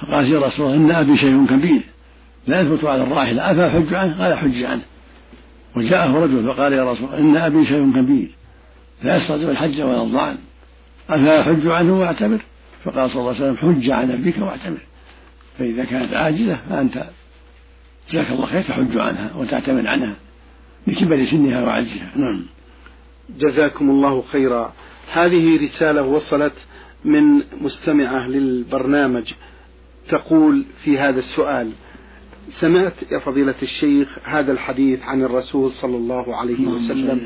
فقالت 0.00 0.28
يا 0.28 0.38
رسول 0.38 0.66
الله 0.66 0.76
إن 0.76 0.90
أبي 0.90 1.16
شيء 1.18 1.46
كبير 1.46 1.80
لا 2.46 2.60
يثبت 2.60 2.84
على 2.84 3.02
الراحلة 3.02 3.50
أفأحج 3.50 3.94
عنه؟ 3.94 4.22
قال 4.22 4.38
حج 4.38 4.62
عنه. 4.62 4.82
وجاءه 5.76 6.24
رجل 6.24 6.46
فقال 6.46 6.72
يا 6.72 6.92
رسول 6.92 7.08
الله 7.08 7.18
إن 7.18 7.36
أبي 7.36 7.66
شيء 7.66 7.92
كبير 7.92 8.30
لا 9.02 9.16
يستطيع 9.16 9.50
الحج 9.50 9.80
ولا 9.80 10.36
الضعن 11.14 11.40
أفأحج 11.40 11.66
عنه 11.66 12.00
وأعتمر. 12.00 12.38
فقال 12.84 13.10
صلى 13.10 13.20
الله 13.20 13.34
عليه 13.34 13.52
وسلم 13.52 13.56
حج 13.56 13.90
عن 13.90 14.10
أبيك 14.10 14.38
واعتمر. 14.38 14.78
فإذا 15.58 15.84
كانت 15.84 16.14
عاجزة 16.14 16.60
فأنت 16.70 17.04
جزاك 18.10 18.30
الله 18.30 18.46
خير 18.46 18.62
تحج 18.62 18.96
عنها 18.98 19.36
وتعتمر 19.36 19.86
عنها 19.86 20.14
لكبر 20.86 21.26
سنها 21.26 21.62
وعجزها. 21.62 22.12
نعم. 22.16 22.46
جزاكم 23.38 23.90
الله 23.90 24.22
خيرا. 24.22 24.72
هذه 25.12 25.64
رسالة 25.64 26.02
وصلت 26.02 26.52
من 27.04 27.22
مستمعة 27.60 28.28
للبرنامج 28.28 29.32
تقول 30.08 30.64
في 30.84 30.98
هذا 30.98 31.18
السؤال 31.18 31.70
سمعت 32.60 32.92
يا 33.12 33.18
فضيلة 33.18 33.54
الشيخ 33.62 34.18
هذا 34.24 34.52
الحديث 34.52 35.02
عن 35.02 35.22
الرسول 35.22 35.72
صلى 35.72 35.96
الله 35.96 36.36
عليه 36.36 36.66
وسلم. 36.66 37.20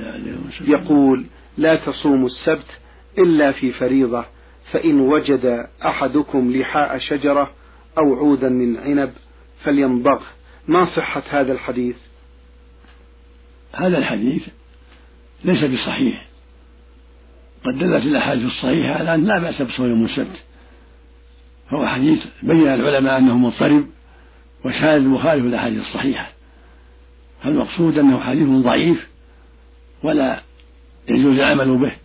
يقول 0.61 1.27
لا 1.59 1.77
تصوموا 1.77 2.27
السبت 2.27 2.79
إلا 3.19 3.53
في 3.53 3.73
فريضة 3.73 4.25
فإن 4.73 5.01
وجد 5.01 5.67
أحدكم 5.85 6.53
لحاء 6.53 6.99
شجرة 6.99 7.51
أو 7.99 8.15
عودا 8.15 8.49
من 8.49 8.77
عنب 8.77 9.13
فلينضغ 9.65 10.23
ما 10.69 10.85
صحة 10.85 11.23
هذا 11.31 11.53
الحديث؟ 11.53 11.97
هذا 13.75 13.99
الحديث 13.99 14.49
ليس 15.45 15.65
بصحيح. 15.65 16.27
قد 17.65 17.79
دلت 17.79 18.07
الأحاديث 18.07 18.47
الصحيحة 18.47 18.95
على 18.95 19.15
أن 19.15 19.25
لا 19.25 19.39
بأس 19.39 19.63
بصوم 19.63 19.91
يوم 19.91 20.05
السبت 20.05 20.45
فهو 21.71 21.87
حديث 21.87 22.25
بين 22.43 22.69
العلماء 22.69 23.19
أنه 23.19 23.39
مضطرب 23.39 23.87
وشاهد 24.65 25.03
مخالف 25.03 25.45
الأحاديث 25.45 25.81
الصحيحة. 25.81 26.29
فالمقصود 27.43 27.99
أنه 27.99 28.21
حديث 28.21 28.49
ضعيف 28.49 29.09
ولا 30.03 30.43
يجوز 31.09 31.39
العمل 31.39 31.79
به. 31.79 32.04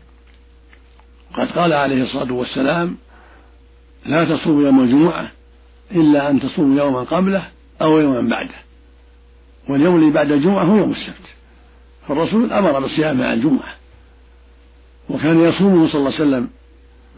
قد 1.34 1.52
قال 1.52 1.74
عليه 1.74 2.04
الصلاة 2.04 2.34
والسلام 2.34 2.98
لا 4.06 4.26
تصوموا 4.26 4.64
يوم 4.64 4.84
الجمعة 4.84 5.32
إلا 5.92 6.30
أن 6.30 6.40
تصوموا 6.40 6.78
يوما 6.78 7.00
قبله 7.00 7.48
أو 7.82 8.00
يوما 8.00 8.30
بعده. 8.30 8.56
واليوم 9.70 9.96
اللي 9.96 10.12
بعد 10.12 10.32
الجمعة 10.32 10.64
هو 10.64 10.76
يوم 10.76 10.92
السبت. 10.92 11.36
فالرسول 12.08 12.54
أمر 12.54 12.80
بالصيام 12.80 13.18
مع 13.18 13.34
الجمعة. 13.34 13.74
وكان 15.10 15.40
يصومه 15.40 15.88
صلى 15.88 16.00
الله 16.00 16.14
عليه 16.14 16.22
وسلم 16.22 16.50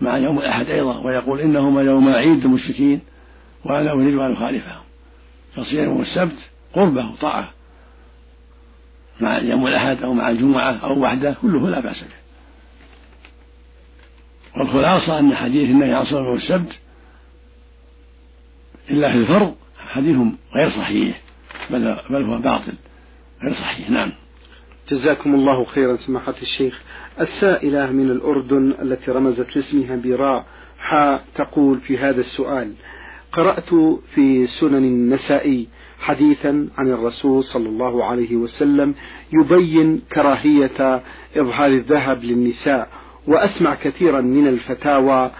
مع 0.01 0.17
يوم 0.17 0.39
الأحد 0.39 0.65
أيضا 0.69 0.99
ويقول 0.99 1.39
إنهما 1.39 1.81
يوم 1.81 2.09
عيد 2.09 2.45
المشركين 2.45 3.01
وأنا 3.65 3.91
أريد 3.91 4.15
أن 4.15 4.31
أخالفهم. 4.31 4.81
فصيام 5.55 5.89
يوم 5.89 6.01
السبت 6.01 6.49
قربة 6.73 7.09
وطاعة 7.09 7.49
مع 9.21 9.37
يوم 9.39 9.67
الأحد 9.67 10.03
أو 10.03 10.13
مع 10.13 10.29
الجمعة 10.29 10.71
أو 10.83 10.99
وحده 10.99 11.35
كله 11.41 11.69
لا 11.69 11.79
بأس 11.79 11.99
به. 12.03 12.20
والخلاصة 14.57 15.19
أن 15.19 15.35
حديث 15.35 15.69
النهي 15.69 15.93
عن 15.93 16.05
صوم 16.05 16.35
السبت 16.35 16.79
إلا 18.89 19.11
في 19.11 19.17
الفرض 19.17 19.55
حديث 19.77 20.17
غير 20.55 20.69
صحيح 20.69 21.21
بل, 21.69 21.97
بل 22.09 22.23
هو 22.23 22.37
باطل 22.37 22.73
غير 23.43 23.53
صحيح. 23.53 23.89
نعم. 23.89 24.11
جزاكم 24.89 25.35
الله 25.35 25.65
خيرا 25.65 25.95
سماحة 25.95 26.33
الشيخ. 26.41 26.81
السائلة 27.19 27.91
من 27.91 28.11
الأردن 28.11 28.73
التي 28.81 29.11
رمزت 29.11 29.55
لاسمها 29.55 29.95
براء 29.95 30.45
حاء 30.79 31.23
تقول 31.35 31.79
في 31.79 31.97
هذا 31.97 32.21
السؤال 32.21 32.73
قرأت 33.33 33.69
في 34.15 34.47
سنن 34.47 34.75
النسائي 34.75 35.67
حديثا 35.99 36.67
عن 36.77 36.91
الرسول 36.91 37.43
صلى 37.43 37.69
الله 37.69 38.05
عليه 38.05 38.35
وسلم 38.35 38.95
يبين 39.33 40.01
كراهية 40.13 41.03
إظهار 41.37 41.71
الذهب 41.71 42.23
للنساء 42.23 42.89
وأسمع 43.27 43.75
كثيرا 43.75 44.21
من 44.21 44.47
الفتاوى 44.47 45.31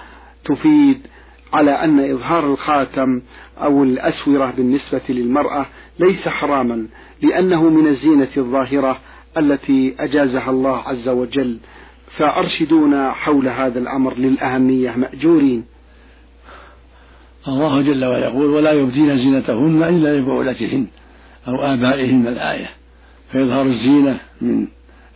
تفيد 0.45 1.07
على 1.53 1.71
أن 1.71 2.11
إظهار 2.11 2.53
الخاتم 2.53 3.21
أو 3.57 3.83
الأسورة 3.83 4.53
بالنسبة 4.57 5.01
للمرأة 5.09 5.65
ليس 5.99 6.27
حراما 6.27 6.87
لأنه 7.21 7.69
من 7.69 7.87
الزينة 7.87 8.27
الظاهرة 8.37 8.99
التي 9.37 9.95
أجازها 9.99 10.49
الله 10.49 10.77
عز 10.77 11.09
وجل. 11.09 11.57
فأرشدونا 12.17 13.11
حول 13.11 13.47
هذا 13.47 13.79
الأمر 13.79 14.17
للأهمية 14.17 14.95
مأجورين. 14.95 15.65
الله 17.47 17.81
جل 17.81 18.05
وعلا 18.05 18.25
يقول 18.25 18.45
ولا 18.45 18.71
يبدين 18.71 19.17
زينتهن 19.17 19.83
إلا 19.83 20.17
لبعولتهن 20.17 20.87
أو 21.47 21.55
آبائهن 21.55 22.27
الآية. 22.27 22.69
فيظهر 23.31 23.65
الزينة 23.65 24.19
من 24.41 24.67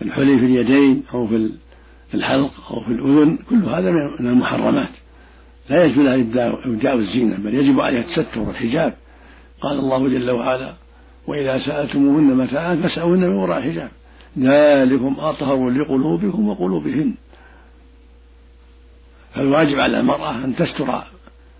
الحلي 0.01 0.39
في 0.39 0.45
اليدين 0.45 1.03
أو 1.13 1.27
في 1.27 1.49
الحلق 2.15 2.71
أو 2.71 2.81
في 2.81 2.91
الأذن 2.91 3.37
كل 3.49 3.63
هذا 3.63 3.91
من 4.19 4.27
المحرمات. 4.27 4.89
لا 5.69 5.83
يجوز 5.83 6.05
لها 6.05 6.15
إبداء 6.65 6.95
الزينة 6.95 7.35
بل 7.37 7.53
يجب 7.53 7.79
عليها 7.79 8.01
التستر 8.01 8.39
والحجاب. 8.39 8.93
قال 9.61 9.79
الله 9.79 10.07
جل 10.09 10.31
وعلا 10.31 10.73
وإذا 11.27 11.59
سألتموهن 11.59 12.23
متاعا 12.23 12.75
فاسألوهن 12.75 13.19
من 13.19 13.35
وراء 13.35 13.61
حجاب 13.61 13.89
ذلكم 14.39 15.15
أطهر 15.19 15.69
لقلوبكم 15.69 16.49
وقلوبهن. 16.49 17.13
فالواجب 19.33 19.79
على 19.79 19.99
المرأة 19.99 20.35
أن 20.35 20.55
تستر 20.55 21.03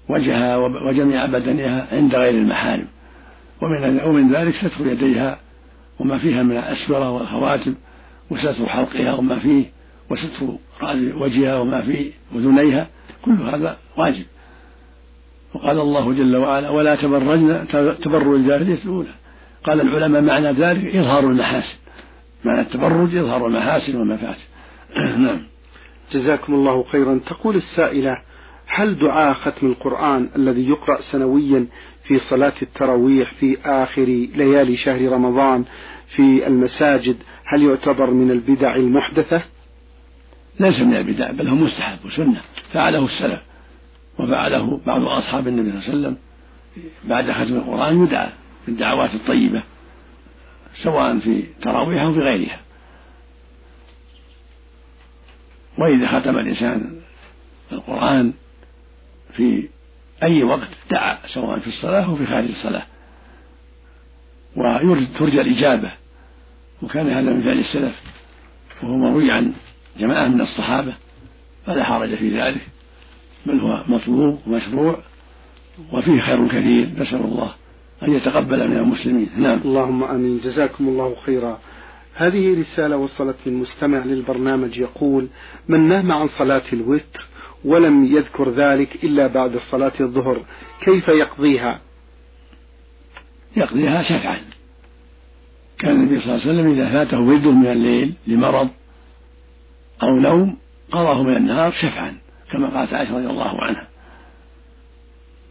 وجهها 0.09 0.57
وجميع 0.57 1.25
بدنها 1.25 1.87
عند 1.91 2.15
غير 2.15 2.33
المحارم. 2.33 2.87
ومن 3.61 3.99
ومن 4.05 4.35
ذلك 4.35 4.55
ستر 4.55 4.87
يديها 4.87 5.39
وما 5.99 6.17
فيها 6.17 6.43
من 6.43 6.51
الأسورة 6.51 7.09
والخواتم 7.09 7.75
وستر 8.31 8.69
حلقها 8.69 9.13
وما 9.13 9.39
فيه 9.39 9.65
وستر 10.11 10.57
وجهها 11.17 11.59
وما 11.59 11.81
في 11.81 12.11
أذنيها 12.35 12.87
كل 13.25 13.31
هذا 13.31 13.77
واجب. 13.97 14.25
وقال 15.53 15.79
الله 15.79 16.13
جل 16.13 16.35
وعلا 16.35 16.69
ولا 16.69 16.95
تبرجن 16.95 17.67
تبرج 18.03 18.35
الجاهلية 18.35 18.83
الأولى. 18.85 19.13
قال 19.63 19.81
العلماء 19.81 20.21
معنى 20.21 20.51
ذلك 20.51 20.95
إظهار 20.95 21.19
المحاسن. 21.19 21.77
معنى 22.45 22.61
التبرج 22.61 23.15
إظهار 23.15 23.47
المحاسن 23.47 23.99
والمفاسد 23.99 24.45
نعم. 25.25 25.41
جزاكم 26.11 26.53
الله 26.53 26.83
خيرا. 26.83 27.19
تقول 27.25 27.55
السائلة 27.55 28.17
هل 28.67 28.99
دعاء 28.99 29.33
ختم 29.33 29.67
القرآن 29.67 30.29
الذي 30.35 30.69
يقرأ 30.69 31.01
سنويا 31.01 31.67
في 32.03 32.19
صلاة 32.19 32.53
التراويح 32.61 33.33
في 33.33 33.57
آخر 33.65 34.05
ليالي 34.35 34.75
شهر 34.75 35.11
رمضان 35.11 35.63
في 36.15 36.47
المساجد 36.47 37.17
هل 37.45 37.63
يعتبر 37.63 38.11
من 38.11 38.31
البدع 38.31 38.75
المحدثة؟ 38.75 39.54
ليس 40.59 40.79
من 40.79 40.95
البدع 40.95 41.31
بل 41.31 41.47
هو 41.47 41.55
مستحب 41.55 42.05
وسنة. 42.05 42.41
فعله 42.73 43.05
السلف 43.05 43.41
وفعله 44.19 44.81
بعض 44.85 45.01
أصحاب 45.01 45.47
النبي 45.47 45.69
صلى 45.69 45.79
الله 45.79 45.89
عليه 45.89 45.99
وسلم. 45.99 46.17
بعد 47.03 47.31
ختم 47.31 47.55
القرآن 47.55 48.03
يدعى 48.03 48.29
بالدعوات 48.67 49.13
الطيبة 49.13 49.63
سواء 50.83 51.19
في 51.19 51.43
تراويح 51.61 52.01
أو 52.01 52.13
في 52.13 52.19
غيرها. 52.19 52.59
وإذا 55.77 56.19
ختم 56.19 56.37
الإنسان 56.37 57.01
القرآن 57.71 58.33
في 59.33 59.69
أي 60.23 60.43
وقت 60.43 60.69
دعا 60.91 61.17
سواء 61.25 61.59
في 61.59 61.67
الصلاة 61.67 62.05
أو 62.05 62.15
في 62.15 62.25
خارج 62.25 62.47
الصلاة. 62.49 62.85
وترجى 64.55 65.41
الإجابة 65.41 65.91
وكان 66.81 67.09
هذا 67.09 67.33
من 67.33 67.43
فعل 67.43 67.59
السلف 67.59 68.01
وهو 68.83 68.97
مروي 68.97 69.31
عن 69.31 69.53
جماعة 69.99 70.27
من 70.27 70.41
الصحابة 70.41 70.95
فلا 71.65 71.83
حرج 71.83 72.15
في 72.15 72.41
ذلك 72.41 72.61
بل 73.45 73.59
هو 73.59 73.83
مطلوب 73.87 74.39
ومشروع 74.47 74.99
وفيه 75.91 76.19
خير 76.19 76.47
كثير 76.47 76.89
نسأل 76.97 77.21
الله 77.25 77.51
أن 78.03 78.11
يتقبل 78.11 78.67
من 78.67 78.77
المسلمين. 78.77 79.29
نعم. 79.37 79.61
اللهم 79.65 80.03
آمين. 80.03 80.39
جزاكم 80.39 80.87
الله 80.87 81.15
خيرا. 81.25 81.59
هذه 82.15 82.59
رسالة 82.59 82.97
وصلت 82.97 83.35
من 83.45 83.53
مستمع 83.53 83.97
للبرنامج 83.97 84.77
يقول 84.77 85.27
من 85.67 85.87
نام 85.87 86.11
عن 86.11 86.27
صلاة 86.27 86.63
الوتر 86.73 87.27
ولم 87.65 88.05
يذكر 88.05 88.49
ذلك 88.49 89.03
إلا 89.03 89.27
بعد 89.27 89.57
صلاة 89.71 89.91
الظهر 89.99 90.45
كيف 90.81 91.07
يقضيها؟ 91.07 91.81
يقضيها 93.57 94.03
شفعا. 94.03 94.41
كان 95.79 95.91
النبي 95.91 96.19
صلى 96.19 96.35
الله 96.35 96.47
عليه 96.47 96.53
وسلم 96.53 96.71
إذا 96.71 96.89
فاته 96.89 97.19
ورده 97.19 97.51
من 97.51 97.65
الليل 97.65 98.13
لمرض 98.27 98.69
أو 100.03 100.19
نوم 100.19 100.57
قضاه 100.91 101.23
من 101.23 101.37
النهار 101.37 101.71
شفعا 101.71 102.17
كما 102.51 102.67
قالت 102.67 102.93
عائشة 102.93 103.17
رضي 103.17 103.27
الله 103.27 103.61
عنها. 103.61 103.87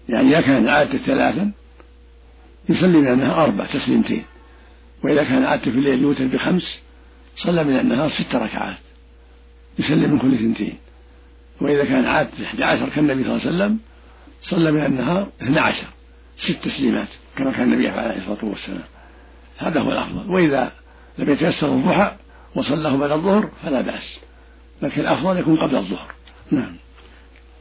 يعني 0.08 0.28
إذا 0.28 0.40
كان 0.40 0.68
عادة 0.68 0.98
ثلاثا 0.98 1.52
يصلي 2.68 2.98
من 2.98 3.08
النهار 3.08 3.44
أربع 3.44 3.66
تسليمتين. 3.66 4.24
وإذا 5.04 5.24
كان 5.24 5.44
عادة 5.44 5.62
في 5.62 5.78
الليل 5.78 6.02
يوتر 6.02 6.26
بخمس 6.26 6.80
صلى 7.36 7.64
من 7.64 7.78
النهار 7.80 8.10
ست 8.10 8.34
ركعات. 8.34 8.76
يسلم 9.78 10.10
من 10.10 10.18
كل 10.18 10.34
اثنتين. 10.34 10.78
وإذا 11.60 11.84
كان 11.84 12.04
عادة 12.04 12.44
11 12.44 12.88
كالنبي 12.88 13.24
صلى 13.24 13.32
الله 13.32 13.46
عليه 13.46 13.56
وسلم 13.56 13.78
صلى 14.42 14.72
من 14.72 14.84
النهار 14.84 15.28
12 15.42 15.86
ست 16.38 16.64
تسليمات 16.64 17.08
كما 17.36 17.52
كان 17.52 17.72
النبي 17.72 17.88
عليه 17.88 18.18
الصلاة 18.18 18.44
والسلام. 18.44 18.84
هذا 19.58 19.80
هو 19.80 19.92
الأفضل. 19.92 20.30
وإذا 20.30 20.72
لم 21.18 21.30
يتيسر 21.30 21.68
الضحى 21.68 22.16
وصلاه 22.54 22.96
بعد 22.96 23.10
الظهر 23.10 23.50
فلا 23.62 23.80
بأس. 23.80 24.20
لكن 24.82 25.00
الأفضل 25.00 25.38
يكون 25.38 25.56
قبل 25.56 25.76
الظهر. 25.76 26.14
نعم. 26.50 26.76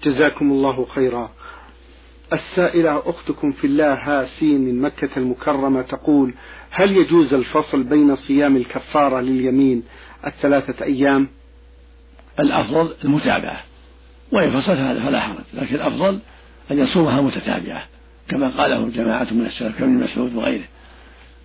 جزاكم 0.04 0.52
الله 0.52 0.86
خيرا. 0.86 1.32
السائلة 2.34 3.10
أختكم 3.10 3.52
في 3.52 3.68
الله 3.68 3.94
هاسين 3.94 4.62
من 4.62 4.82
مكة 4.82 5.10
المكرمة 5.18 5.82
تقول 5.82 6.34
هل 6.72 6.92
يجوز 6.92 7.34
الفصل 7.34 7.84
بين 7.84 8.16
صيام 8.16 8.58
الكفارة 8.58 9.22
لليمين 9.22 9.84
الثلاثة 10.26 10.86
أيام؟ 10.86 11.30
الأفضل 12.40 12.96
المتابعة. 13.04 13.60
وإن 14.32 14.62
فصل 14.62 14.72
هذا 14.72 15.06
فلا 15.06 15.20
حرج. 15.20 15.44
لكن 15.54 15.76
الأفضل 15.76 16.20
أن 16.72 16.80
يصومها 16.80 17.22
متتابعة 17.22 17.88
كما 18.28 18.50
قاله 18.50 18.90
جماعة 18.90 19.28
من 19.32 19.46
السلف 19.46 19.80
كابن 19.80 19.94
مسعود 19.94 20.36
وغيره. 20.36 20.66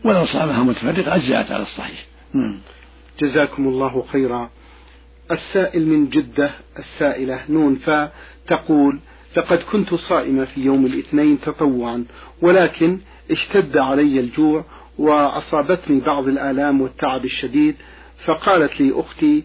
ولو 0.05 0.27
صامها 0.27 0.63
متفرقة 0.63 1.15
أجزأت 1.15 1.53
على 1.53 1.63
الصحيح. 1.63 2.07
نعم. 2.35 2.61
جزاكم 3.21 3.69
الله 3.69 4.05
خيرا. 4.13 4.51
السائل 5.31 5.87
من 5.87 6.09
جدة 6.09 6.51
السائلة 6.79 7.41
نون 7.49 7.77
فا 7.77 8.13
تقول 8.47 9.01
لقد 9.37 9.59
كنت 9.73 9.95
صائمة 9.95 10.45
في 10.45 10.61
يوم 10.61 10.87
الاثنين 10.87 11.41
تطوعا 11.41 12.05
ولكن 12.43 12.99
اشتد 13.31 13.77
علي 13.77 14.21
الجوع 14.21 14.65
وأصابتني 14.99 16.01
بعض 16.01 16.29
الآلام 16.29 16.81
والتعب 16.81 17.25
الشديد 17.25 17.77
فقالت 18.25 18.81
لي 18.81 19.01
أختي 19.01 19.45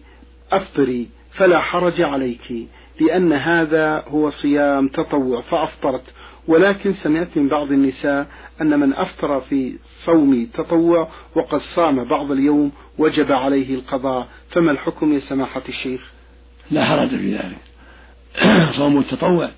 أفطري 0.52 1.08
فلا 1.32 1.60
حرج 1.60 2.00
عليك. 2.00 2.68
لأن 3.00 3.32
هذا 3.32 4.04
هو 4.08 4.30
صيام 4.30 4.88
تطوع 4.88 5.40
فأفطرت. 5.40 6.02
ولكن 6.48 6.94
سمعت 6.94 7.36
من 7.36 7.48
بعض 7.48 7.72
النساء 7.72 8.26
أن 8.60 8.80
من 8.80 8.94
أفطر 8.94 9.40
في 9.40 9.78
صوم 10.04 10.46
تطوع 10.54 11.08
وقد 11.36 11.60
صام 11.60 12.08
بعض 12.08 12.30
اليوم 12.30 12.72
وجب 12.98 13.32
عليه 13.32 13.74
القضاء. 13.74 14.28
فما 14.50 14.70
الحكم 14.70 15.12
يا 15.12 15.18
سماحة 15.18 15.62
الشيخ؟ 15.68 16.10
لا 16.70 16.84
حرج 16.84 17.08
في 17.08 17.34
ذلك. 17.34 17.58
صوم 18.78 18.98
التطوع 18.98 19.50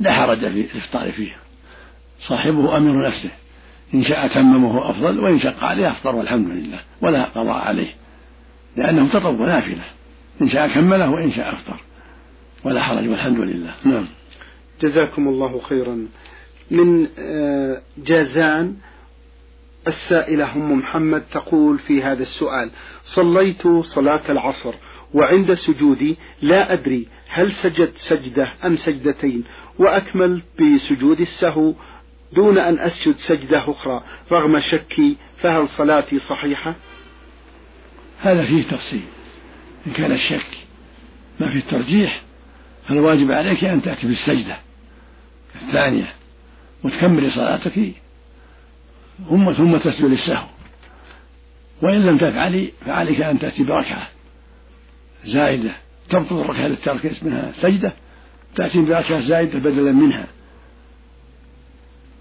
لا 0.00 0.12
حرج 0.12 0.38
في 0.38 0.60
الإفطار 0.60 1.12
فيه. 1.12 1.36
صاحبه 2.20 2.76
أمير 2.76 3.06
نفسه. 3.06 3.30
إن 3.94 4.02
شاء 4.02 4.28
تممه 4.28 4.90
أفضل 4.90 5.20
وإن 5.20 5.38
شق 5.38 5.64
عليه 5.64 5.90
أفطر 5.90 6.16
والحمد 6.16 6.48
لله. 6.48 6.80
ولا 7.00 7.24
قضاء 7.24 7.56
عليه. 7.56 7.94
لأنه 8.76 9.08
تطوع 9.08 9.46
نافلة. 9.46 9.84
إن 10.42 10.48
شاء 10.48 10.68
كمله 10.68 11.10
وإن 11.10 11.32
شاء 11.32 11.52
أفطر. 11.52 11.89
ولا 12.64 12.82
حرج 12.82 13.08
والحمد 13.08 13.40
لله. 13.40 13.74
نعم. 13.84 14.06
جزاكم 14.82 15.28
الله 15.28 15.60
خيرا. 15.60 16.06
من 16.70 17.08
آه، 17.18 17.82
جازان 17.98 18.76
السائلة 19.86 20.52
أم 20.52 20.72
محمد 20.72 21.22
تقول 21.32 21.78
في 21.78 22.02
هذا 22.02 22.22
السؤال 22.22 22.70
صليت 23.04 23.68
صلاة 23.82 24.20
العصر 24.28 24.74
وعند 25.14 25.54
سجودي 25.54 26.16
لا 26.42 26.72
أدري 26.72 27.08
هل 27.28 27.52
سجدت 27.52 27.96
سجدة 27.96 28.48
أم 28.64 28.76
سجدتين 28.76 29.44
وأكملت 29.78 30.44
بسجود 30.60 31.20
السهو 31.20 31.74
دون 32.32 32.58
أن 32.58 32.78
أسجد 32.78 33.14
سجدة 33.16 33.70
أخرى 33.70 34.04
رغم 34.32 34.60
شكي 34.60 35.16
فهل 35.38 35.68
صلاتي 35.68 36.18
صحيحة؟ 36.18 36.74
هذا 38.20 38.44
فيه 38.44 38.62
تفصيل. 38.62 39.02
إن 39.86 39.92
كان 39.92 40.12
الشك 40.12 40.58
ما 41.40 41.50
في 41.52 41.58
الترجيح 41.58 42.22
فالواجب 42.88 43.32
عليك 43.32 43.64
أن 43.64 43.82
تأتي 43.82 44.06
بالسجدة 44.06 44.56
الثانية 45.62 46.12
وتكملي 46.84 47.30
صلاتك 47.30 47.92
ثم 49.28 49.52
ثم 49.52 49.76
تسجد 49.76 50.04
للسهو. 50.04 50.46
وإن 51.82 52.06
لم 52.06 52.18
تفعلي 52.18 52.72
فعليك 52.86 53.20
أن 53.20 53.38
تأتي 53.38 53.62
بركعة 53.62 54.08
زائدة. 55.24 55.70
تبطل 56.08 56.40
الركعة 56.40 56.66
للترك 56.66 57.06
اسمها 57.06 57.52
سجدة 57.62 57.92
تأتي 58.56 58.80
بركعة 58.80 59.20
زائدة 59.20 59.58
بدلا 59.58 59.92
منها. 59.92 60.26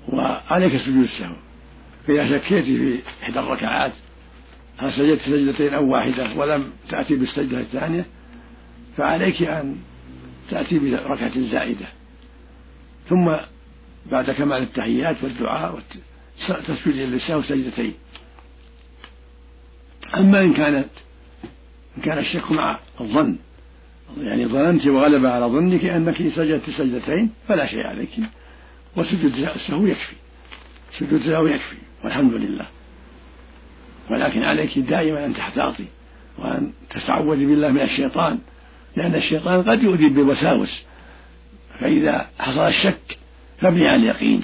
وعليك 0.08 0.82
سجود 0.82 1.04
السهو 1.04 1.36
فإذا 2.08 2.38
شكيت 2.38 2.66
في 2.66 3.00
إحدى 3.24 3.40
الركعات 3.40 3.92
هل 4.78 4.94
سجدت 4.94 5.22
سجدتين 5.22 5.74
أو 5.74 5.88
واحدة 5.88 6.34
ولم 6.36 6.72
تأتي 6.90 7.16
بالسجدة 7.16 7.60
الثانية 7.60 8.06
فعليك 8.98 9.44
أن 9.44 9.76
تأتي 10.50 10.80
بركعة 10.80 11.40
زائدة. 11.40 11.88
ثم 13.10 13.32
بعد 14.12 14.32
كمال 14.32 14.62
التحيات 14.62 15.24
والدعاء 15.24 15.80
تسجد 16.48 16.96
للسهو 16.96 17.42
سجدتين. 17.42 17.94
أما 20.18 20.42
إن 20.42 20.54
كانت 20.54 20.90
إن 21.98 22.02
كان 22.02 22.18
الشك 22.18 22.52
مع 22.52 22.80
الظن 23.02 23.38
يعني 24.18 24.46
ظننت 24.46 24.88
وغلب 24.88 25.26
على 25.26 25.46
ظنك 25.46 25.86
أنك 25.86 26.18
سجدت 26.36 26.70
سجدتين 26.70 27.30
فلا 27.48 27.68
شيء 27.68 27.88
عليك. 27.88 28.10
وسجود 28.96 29.34
السهو 29.36 29.86
يكفي. 29.86 30.16
سجود 30.92 31.14
السهو 31.14 31.48
يكفي 31.48 31.78
والحمد 32.04 32.34
لله. 32.34 32.66
ولكن 34.12 34.44
عليك 34.44 34.80
دائما 34.80 35.26
أن 35.26 35.34
تحتاطي 35.34 35.86
وأن 36.38 36.74
تتعوذي 36.90 37.46
بالله 37.46 37.70
من 37.70 37.82
الشيطان. 37.82 38.40
لأن 38.96 39.16
الشيطان 39.16 39.64
قد 39.64 39.84
يؤذي 39.84 40.10
بالوساوس. 40.10 40.84
فإذا 41.80 42.30
حصل 42.40 42.68
الشك 42.68 43.18
فابني 43.62 43.88
على 43.88 43.96
اليقين. 43.96 44.44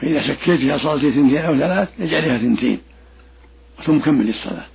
فإذا 0.00 0.22
شكيت 0.22 0.60
فيها 0.60 0.78
صلاتي 0.78 1.08
اثنتين 1.08 1.36
أو 1.36 1.58
ثلاث 1.58 1.88
اجعلها 2.00 2.36
اثنتين 2.36 2.78
ثم 3.84 3.98
كمل 3.98 4.28
الصلاة 4.28 4.66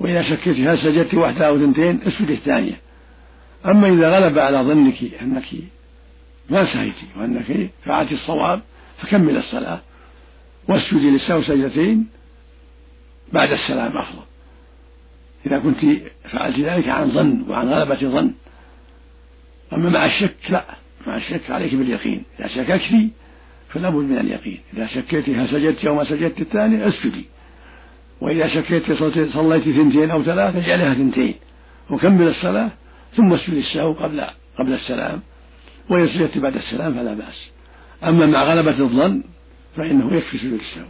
وإذا 0.00 0.22
شكيت 0.22 0.58
هل 0.58 0.78
سجدت 0.78 1.14
واحدة 1.14 1.48
أو 1.48 1.56
اثنتين 1.56 2.00
اسجد 2.06 2.30
الثانية. 2.30 2.80
أما 3.66 3.88
إذا 3.88 4.18
غلب 4.18 4.38
على 4.38 4.58
ظنك 4.58 4.94
أنك 5.22 5.44
ما 6.50 6.64
سهيتي 6.64 7.06
وأنك 7.16 7.70
فعلت 7.84 8.12
الصواب 8.12 8.60
فكمل 8.98 9.36
الصلاة 9.36 9.80
واسجدي 10.68 11.10
للسهو 11.10 11.42
سجدتين 11.42 12.06
بعد 13.32 13.52
السلام 13.52 13.98
أفضل. 13.98 14.22
إذا 15.46 15.58
كنت 15.58 15.80
فعلت 16.30 16.60
ذلك 16.60 16.88
عن 16.88 17.10
ظن 17.10 17.44
وعن 17.48 17.68
غلبة 17.68 17.94
ظن. 17.94 18.32
أما 19.72 19.90
مع 19.90 20.06
الشك 20.06 20.34
لا 20.50 20.64
مع 21.06 21.16
الشك 21.16 21.50
عليك 21.50 21.74
باليقين. 21.74 22.22
إذا 22.40 22.48
شككت 22.48 23.10
فلا 23.68 23.90
بد 23.90 24.04
من 24.04 24.18
اليقين. 24.18 24.60
إذا 24.74 24.86
شكيت 24.86 25.28
هل 25.28 25.48
سجدت 25.48 25.84
أو 25.84 25.94
ما 25.94 26.04
سجدت 26.04 26.40
الثاني 26.40 26.88
اسجدي 26.88 27.24
وإذا 28.20 28.46
شكيت 28.46 28.92
صليت 28.92 29.62
ثنتين 29.62 30.10
أو 30.10 30.22
ثلاثة 30.22 30.58
اجعلها 30.58 30.94
ثنتين. 30.94 31.34
وكمل 31.90 32.28
الصلاة 32.28 32.70
ثم 33.16 33.32
اسجد 33.32 33.54
السهو 33.54 33.92
قبل 33.92 34.24
قبل 34.58 34.72
السلام. 34.72 35.20
وإن 35.90 36.06
سجدت 36.06 36.38
بعد 36.38 36.56
السلام 36.56 36.94
فلا 36.94 37.14
بأس. 37.14 37.50
أما 38.04 38.26
مع 38.26 38.42
غلبة 38.42 38.78
الظن 38.78 39.22
فإنه 39.76 40.16
يكفي 40.16 40.38
سجود 40.38 40.60
السهو. 40.60 40.88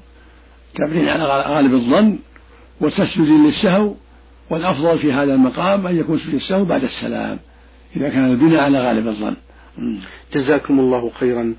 تبنين 0.75 1.09
على 1.09 1.25
غالب 1.25 1.75
الظن 1.75 2.19
وتسجد 2.81 3.29
للسهو 3.29 3.95
والأفضل 4.51 4.99
في 4.99 5.13
هذا 5.13 5.35
المقام 5.35 5.87
أن 5.87 5.97
يكون 5.97 6.19
سجود 6.19 6.35
السهو 6.35 6.65
بعد 6.65 6.85
السلام 6.85 7.39
إذا 7.97 8.09
كان 8.09 8.25
البناء 8.31 8.61
على 8.61 8.81
غالب 8.81 9.09
الظن. 9.09 9.37
جزاكم 10.35 10.81
الله 10.81 11.11
خيرا. 11.11 11.55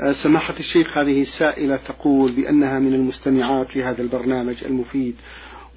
آه، 0.00 0.12
سماحة 0.12 0.54
الشيخ 0.60 0.98
هذه 0.98 1.22
السائلة 1.22 1.76
تقول 1.76 2.32
بأنها 2.32 2.78
من 2.78 2.94
المستمعات 2.94 3.76
لهذا 3.76 4.02
البرنامج 4.02 4.64
المفيد. 4.64 5.14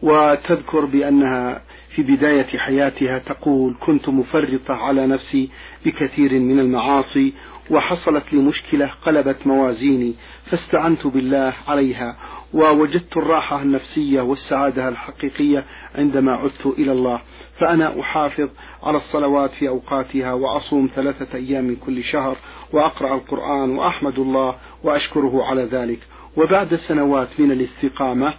وتذكر 0.02 0.86
بأنها 0.86 1.62
في 1.96 2.04
بداية 2.04 2.58
حياتها 2.58 3.20
تقول 3.20 3.76
كنت 3.80 4.10
مفرطة 4.10 4.74
على 4.74 5.08
نفسي 5.08 5.50
بكثير 5.86 6.40
من 6.40 6.60
المعاصي 6.60 7.34
وحصلت 7.72 8.34
لي 8.34 8.40
مشكلة 8.40 8.92
قلبت 9.06 9.48
موازيني 9.48 10.14
فاستعنت 10.46 11.08
بالله 11.08 11.54
عليها 11.68 12.18
ووجدت 12.54 13.18
الراحة 13.18 13.62
النفسية 13.62 14.22
والسعادة 14.22 14.90
الحقيقية 14.90 15.64
عندما 15.96 16.32
عدت 16.32 16.66
إلى 16.66 16.92
الله. 16.92 17.22
فأنا 17.60 18.00
أحافظ 18.00 18.50
على 18.84 18.98
الصلوات 18.98 19.52
في 19.52 19.68
أوقاتها 19.68 20.34
وأصوم 20.34 20.90
ثلاثة 20.96 21.38
أيام 21.38 21.64
من 21.66 21.76
كل 21.76 22.04
شهر 22.04 22.38
وأقرأ 22.74 23.16
القرآن 23.16 23.78
وأحمد 23.78 24.20
الله 24.20 24.56
وأشكره 24.84 25.44
على 25.44 25.64
ذلك. 25.64 26.00
وبعد 26.38 26.76
سنوات 26.76 27.40
من 27.40 27.52
الاستقامة 27.52 28.34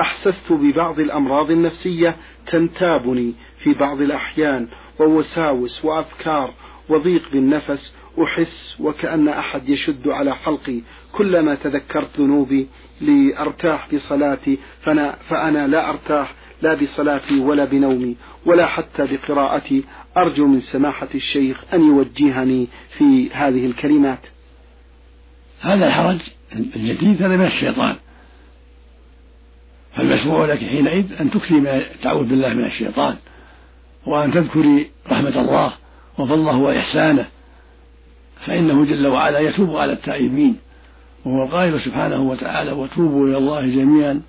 أحسست 0.00 0.52
ببعض 0.52 1.00
الأمراض 1.00 1.50
النفسية 1.50 2.16
تنتابني 2.46 3.34
في 3.58 3.74
بعض 3.74 4.00
الأحيان 4.00 4.68
ووساوس 5.00 5.84
وأفكار 5.84 6.54
وضيق 6.88 7.22
بالنفس 7.32 7.94
أحس 8.18 8.76
وكأن 8.80 9.28
أحد 9.28 9.68
يشد 9.68 10.08
على 10.08 10.36
حلقي. 10.36 10.80
كلما 11.12 11.54
تذكرت 11.54 12.20
ذنوبي 12.20 12.68
لأرتاح 13.00 13.94
بصلاتي 13.94 14.58
فأنا, 14.82 15.16
فأنا 15.28 15.66
لا 15.66 15.88
أرتاح 15.88 16.34
لا 16.62 16.74
بصلاتي 16.74 17.40
ولا 17.40 17.64
بنومي 17.64 18.16
ولا 18.46 18.66
حتى 18.66 19.06
بقراءتي. 19.06 19.84
أرجو 20.16 20.46
من 20.46 20.60
سماحة 20.60 21.08
الشيخ 21.14 21.64
أن 21.74 21.80
يوجهني 21.80 22.68
في 22.98 23.30
هذه 23.30 23.66
الكلمات. 23.66 24.26
هذا 25.60 25.86
الحرج 25.86 26.20
الجديد 26.76 27.22
هذا 27.22 27.36
من 27.36 27.46
الشيطان. 27.46 27.96
فالمشروع 29.96 30.46
لك 30.46 30.58
حينئذ 30.58 31.20
أن 31.20 31.30
تكثري 31.30 31.60
من 31.60 31.66
التعوذ 31.66 32.24
بالله 32.24 32.54
من 32.54 32.64
الشيطان 32.64 33.16
وأن 34.06 34.32
تذكري 34.32 34.90
رحمة 35.10 35.40
الله 35.40 35.72
وفضله 36.18 36.56
وإحسانه 36.56 37.26
فإنه 38.46 38.84
جل 38.84 39.06
وعلا 39.06 39.38
يتوب 39.38 39.76
على 39.76 39.92
التائبين 39.92 40.56
وهو 41.24 41.42
القائل 41.42 41.80
سبحانه 41.80 42.20
وتعالى 42.20 42.72
وتوبوا 42.72 43.28
إلى 43.28 43.38
الله 43.38 43.60
جميعا 43.60 44.20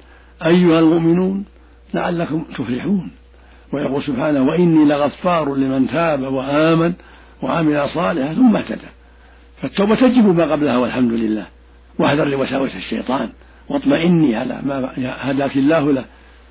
أيها 0.46 0.80
المؤمنون 0.80 1.46
لعلكم 1.94 2.44
تفلحون 2.44 3.12
ويقول 3.74 4.04
سبحانه 4.04 4.44
وإني 4.44 4.86
لغفار 4.86 5.56
لمن 5.56 5.88
تاب 5.88 6.34
وآمن 6.34 6.94
وعمل 7.42 7.90
صالحا 7.90 8.34
ثم 8.34 8.56
اهتدى 8.56 8.88
فالتوبة 9.62 9.96
تجب 9.96 10.38
ما 10.38 10.52
قبلها 10.52 10.78
والحمد 10.78 11.12
لله 11.12 11.46
واحذر 12.00 12.26
لوساوس 12.26 12.76
الشيطان. 12.76 13.30
واطمئني 13.70 14.36
على 14.36 14.60
ما 14.64 14.94
هداك 14.98 15.58
الله 15.58 15.92
له 15.92 16.06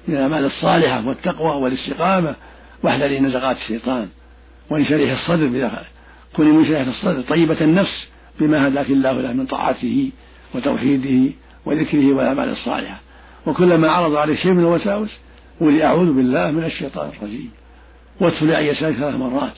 من 0.08 0.14
الأعمال 0.14 0.44
الصالحة 0.44 1.06
والتقوى 1.06 1.62
والاستقامة 1.62 2.34
واحذري 2.82 3.20
نزغات 3.20 3.56
الشيطان 3.56 4.08
وانشرح 4.70 5.10
الصدر 5.10 5.46
بها 5.46 5.84
كوني 6.36 6.50
منشرحة 6.50 6.90
الصدر 6.90 7.22
طيبة 7.22 7.60
النفس 7.60 8.08
بما 8.40 8.68
هداك 8.68 8.90
الله 8.90 9.12
له 9.12 9.32
من 9.32 9.46
طاعته 9.46 10.10
وتوحيده 10.54 11.32
وذكره 11.66 12.12
والأعمال 12.12 12.48
الصالحة. 12.48 13.00
وكلما 13.46 13.90
عرض 13.90 14.16
عليه 14.16 14.36
شيء 14.36 14.52
من 14.52 14.60
الوساوس 14.60 15.10
قولي 15.60 15.84
أعوذ 15.84 16.12
بالله 16.12 16.50
من 16.50 16.64
الشيطان 16.64 17.10
الرجيم. 17.18 17.50
وادخلي 18.20 18.54
عن 18.54 18.64
يسارك 18.64 18.96
ثلاث 18.96 19.14
مرات 19.14 19.52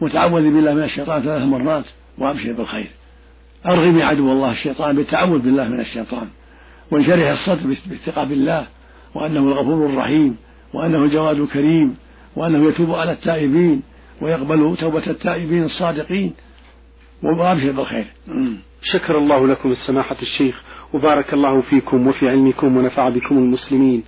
وتعوذي 0.00 0.50
بالله 0.50 0.74
من 0.74 0.82
الشيطان 0.82 1.22
ثلاث 1.22 1.42
مرات 1.42 1.84
وأبشر 2.18 2.52
بالخير. 2.52 2.90
أرغمي 3.66 4.02
عدو 4.02 4.32
الله 4.32 4.50
الشيطان 4.50 4.96
بالتعوذ 4.96 5.38
بالله 5.38 5.68
من 5.68 5.80
الشيطان. 5.80 6.28
وانشرح 6.90 7.28
الصدر 7.30 7.76
بالثقة 7.86 8.24
بالله 8.24 8.66
وأنه 9.14 9.40
الغفور 9.40 9.86
الرحيم 9.86 10.36
وأنه 10.74 11.04
الجواد 11.04 11.40
الكريم 11.40 11.96
وأنه 12.36 12.68
يتوب 12.68 12.94
على 12.94 13.12
التائبين 13.12 13.82
ويقبل 14.20 14.76
توبة 14.76 15.06
التائبين 15.06 15.64
الصادقين. 15.64 16.32
وأبشر 17.22 17.72
بالخير. 17.72 18.04
شكر 18.82 19.18
الله 19.18 19.46
لكم 19.46 19.70
السماحة 19.70 20.16
الشيخ 20.22 20.62
وبارك 20.94 21.34
الله 21.34 21.60
فيكم 21.60 22.06
وفي 22.06 22.28
علمكم 22.28 22.76
ونفع 22.76 23.08
بكم 23.08 23.38
المسلمين. 23.38 24.02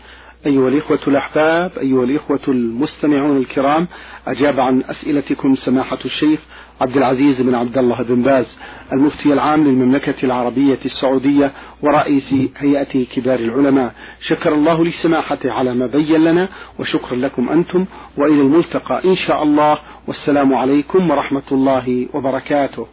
أيها 0.47 0.68
الإخوة 0.68 0.99
الأحباب 1.07 1.71
أيها 1.79 2.05
الإخوة 2.05 2.40
المستمعون 2.49 3.37
الكرام 3.37 3.88
أجاب 4.27 4.61
عن 4.61 4.83
أسئلتكم 4.83 5.55
سماحة 5.55 5.99
الشيخ 6.05 6.40
عبد 6.80 6.96
العزيز 6.96 7.40
بن 7.40 7.54
عبد 7.54 7.78
الله 7.78 8.02
بن 8.02 8.22
باز 8.22 8.58
المفتي 8.92 9.32
العام 9.32 9.64
للمملكة 9.64 10.14
العربية 10.24 10.78
السعودية 10.85 11.52
ورئيس 11.82 12.35
هيئة 12.58 13.04
كبار 13.04 13.38
العلماء. 13.38 13.94
شكر 14.20 14.54
الله 14.54 14.85
لسماحته 14.85 15.52
على 15.52 15.74
ما 15.74 15.87
بين 15.87 16.24
لنا 16.24 16.48
وشكرا 16.78 17.16
لكم 17.16 17.48
أنتم 17.48 17.85
وإلى 18.16 18.40
الملتقى 18.40 19.04
إن 19.04 19.16
شاء 19.16 19.42
الله. 19.42 19.78
والسلام 20.08 20.54
عليكم 20.54 21.11
ورحمة 21.11 21.48
الله 21.52 22.08
وبركاته. 22.14 22.87